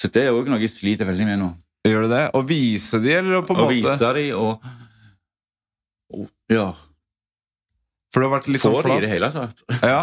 [0.00, 1.50] Så det er òg noe jeg sliter veldig med nå.
[1.88, 2.22] Gjør du det?
[2.36, 4.70] Å vise de, eller på en Å måte vise de og,
[6.16, 6.68] og Ja.
[8.10, 9.60] For det har vært litt sånn de i det hele tatt.
[9.86, 10.00] Ja.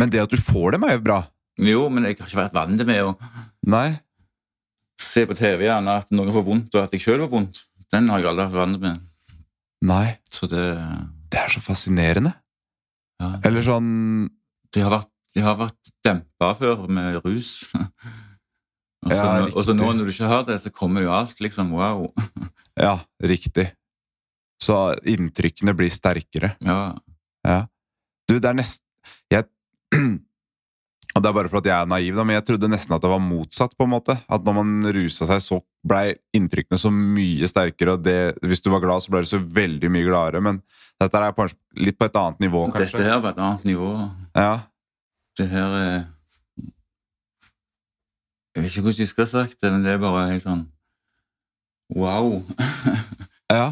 [0.00, 1.18] Men det at du får dem, er jo bra.
[1.62, 3.12] Jo, men jeg har ikke vært vant med å
[3.70, 3.88] Nei.
[5.00, 7.60] se på TV gjerne at noen får vondt, og at jeg sjøl får vondt.
[7.92, 9.02] Den har jeg aldri vært vant med.
[9.84, 10.06] Nei.
[10.32, 10.64] Så det,
[11.32, 12.32] Det er så fascinerende.
[13.20, 13.90] ja, Eller sånn
[14.72, 17.68] det har vært, har vært dempa før med rus.
[19.02, 21.40] Og så, Ja, og så nå når du ikke har det, så kommer jo alt
[21.42, 22.06] liksom wow.
[22.78, 23.72] Ja, riktig.
[24.62, 24.76] Så
[25.10, 26.54] inntrykkene blir sterkere.
[26.62, 26.92] Ja,
[28.30, 28.82] Du, det er nest...
[29.32, 29.48] Jeg
[31.12, 33.02] Og det er bare for at jeg er naiv, da, men jeg trodde nesten at
[33.04, 33.74] det var motsatt.
[33.76, 34.14] på en måte.
[34.32, 37.98] At når man rusa seg, så blei inntrykkene så mye sterkere.
[37.98, 40.40] og det, Hvis du var glad, så ble du så veldig mye gladere.
[40.40, 40.62] Men
[41.02, 42.96] dette er kanskje litt på et annet nivå, kanskje.
[42.96, 43.90] Dette her var et annet nivå.
[44.38, 44.54] Ja,
[45.36, 46.00] Det her er
[48.52, 50.66] Jeg vet ikke hvordan jeg skal ha sagt det, men det er bare helt sånn
[51.96, 52.34] wow.
[53.52, 53.68] ja.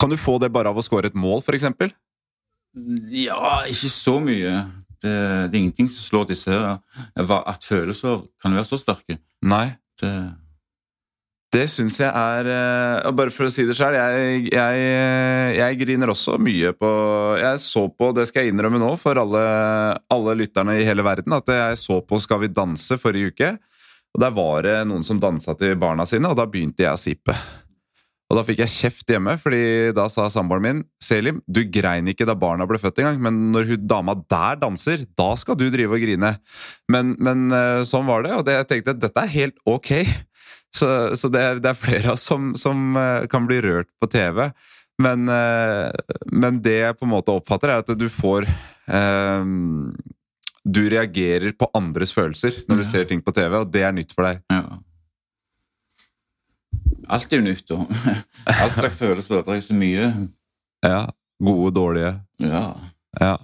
[0.00, 1.92] Kan du få det bare av å score et mål, eksempel?
[3.12, 4.60] Ja, ikke så mye.
[4.98, 5.14] Det,
[5.50, 6.78] det er ingenting som slår disse her.
[7.18, 9.18] At følelser kan være så sterke.
[9.42, 9.70] Nei.
[9.98, 10.12] Det,
[11.54, 14.82] Det syns jeg er eh, og Bare for å si det sjøl, jeg, jeg,
[15.58, 16.90] jeg griner også mye på
[17.40, 19.42] Jeg så på, det skal jeg innrømme nå for alle,
[20.12, 23.50] alle lytterne i hele verden, at jeg så på Skal vi danse forrige uke.
[24.16, 27.00] Og Der var det noen som dansa til barna sine, og da begynte jeg å
[27.00, 27.36] sipe.
[28.28, 32.26] Og da fikk jeg kjeft hjemme, fordi da sa samboeren min Selim, du grein ikke
[32.28, 35.96] da barna ble født engang, men når hun dama der danser, da skal du drive
[35.96, 36.34] og grine.
[36.92, 39.94] Men, men eh, sånn var det, og det, jeg tenkte at dette er helt ok.
[40.76, 44.10] Så, så det, det er flere av oss som, som eh, kan bli rørt på
[44.12, 44.50] TV.
[45.00, 45.88] Men, eh,
[46.28, 49.48] men det jeg på en måte oppfatter, er at du får eh,
[50.68, 52.88] Du reagerer på andres følelser når du Ja.
[52.90, 54.42] ser ting på TV, og det er nytt for deg.
[54.52, 54.64] ja.
[57.08, 57.86] Alt er jo nytt, og
[58.60, 59.40] all slags følelser.
[59.46, 60.08] Det er så mye.
[60.84, 61.06] Ja,
[61.40, 62.10] Gode, og dårlige.
[62.42, 62.64] Ja.
[63.20, 63.36] Ja.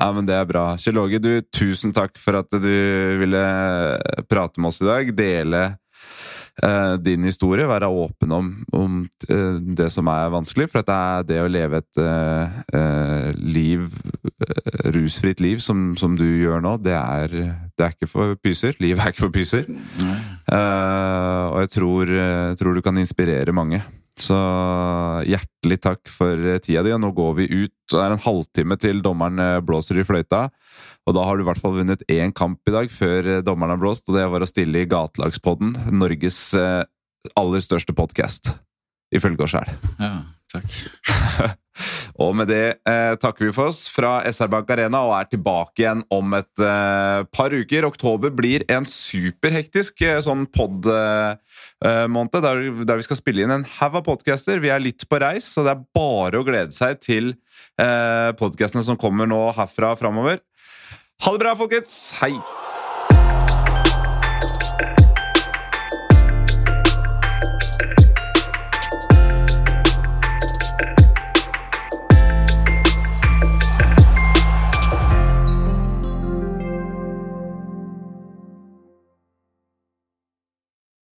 [0.00, 0.64] ja, men det er bra.
[0.76, 2.68] Kjell Åge, du, tusen takk for at du
[3.22, 3.40] ville
[4.28, 5.12] prate med oss i dag.
[5.16, 5.62] Dele
[7.04, 8.96] din historie, være åpen om, om
[9.28, 10.68] eh, det som er vanskelig.
[10.72, 13.86] For det er det å leve et uh, eh, liv,
[14.42, 17.36] eh, rusfritt liv, som, som du gjør nå, det er,
[17.78, 18.76] det er ikke for pyser.
[18.82, 19.68] Livet er ikke for pyser.
[19.68, 23.82] Eh, og jeg tror, eh, tror du kan inspirere mange.
[24.18, 24.36] Så
[25.28, 26.94] hjertelig takk for eh, tida di.
[26.94, 27.74] Og nå går vi ut.
[27.88, 30.48] Det er en halvtime til dommeren eh, blåser i fløyta.
[31.08, 33.76] Og da har du i hvert fall vunnet én kamp i dag før eh, dommeren
[33.76, 36.82] har blåst, og det var å stille i Gatelagspodden, Norges eh,
[37.38, 38.52] aller største podkast.
[39.14, 39.72] Ifølge oss sjæl.
[39.96, 40.12] Ja,
[40.52, 41.56] takk.
[42.18, 45.84] Og med det eh, takker vi for oss fra SR Bank Arena og er tilbake
[45.84, 47.86] igjen om et eh, par uker.
[47.86, 54.00] Oktober blir en superhektisk eh, sånn pod-måned, der, der vi skal spille inn en haug
[54.00, 54.58] av podcaster.
[54.64, 57.36] Vi er litt på reis, så det er bare å glede seg til
[57.78, 60.42] eh, podkastene som kommer nå herfra framover.
[61.22, 62.12] Ha det bra, folkens!
[62.20, 62.36] Hei!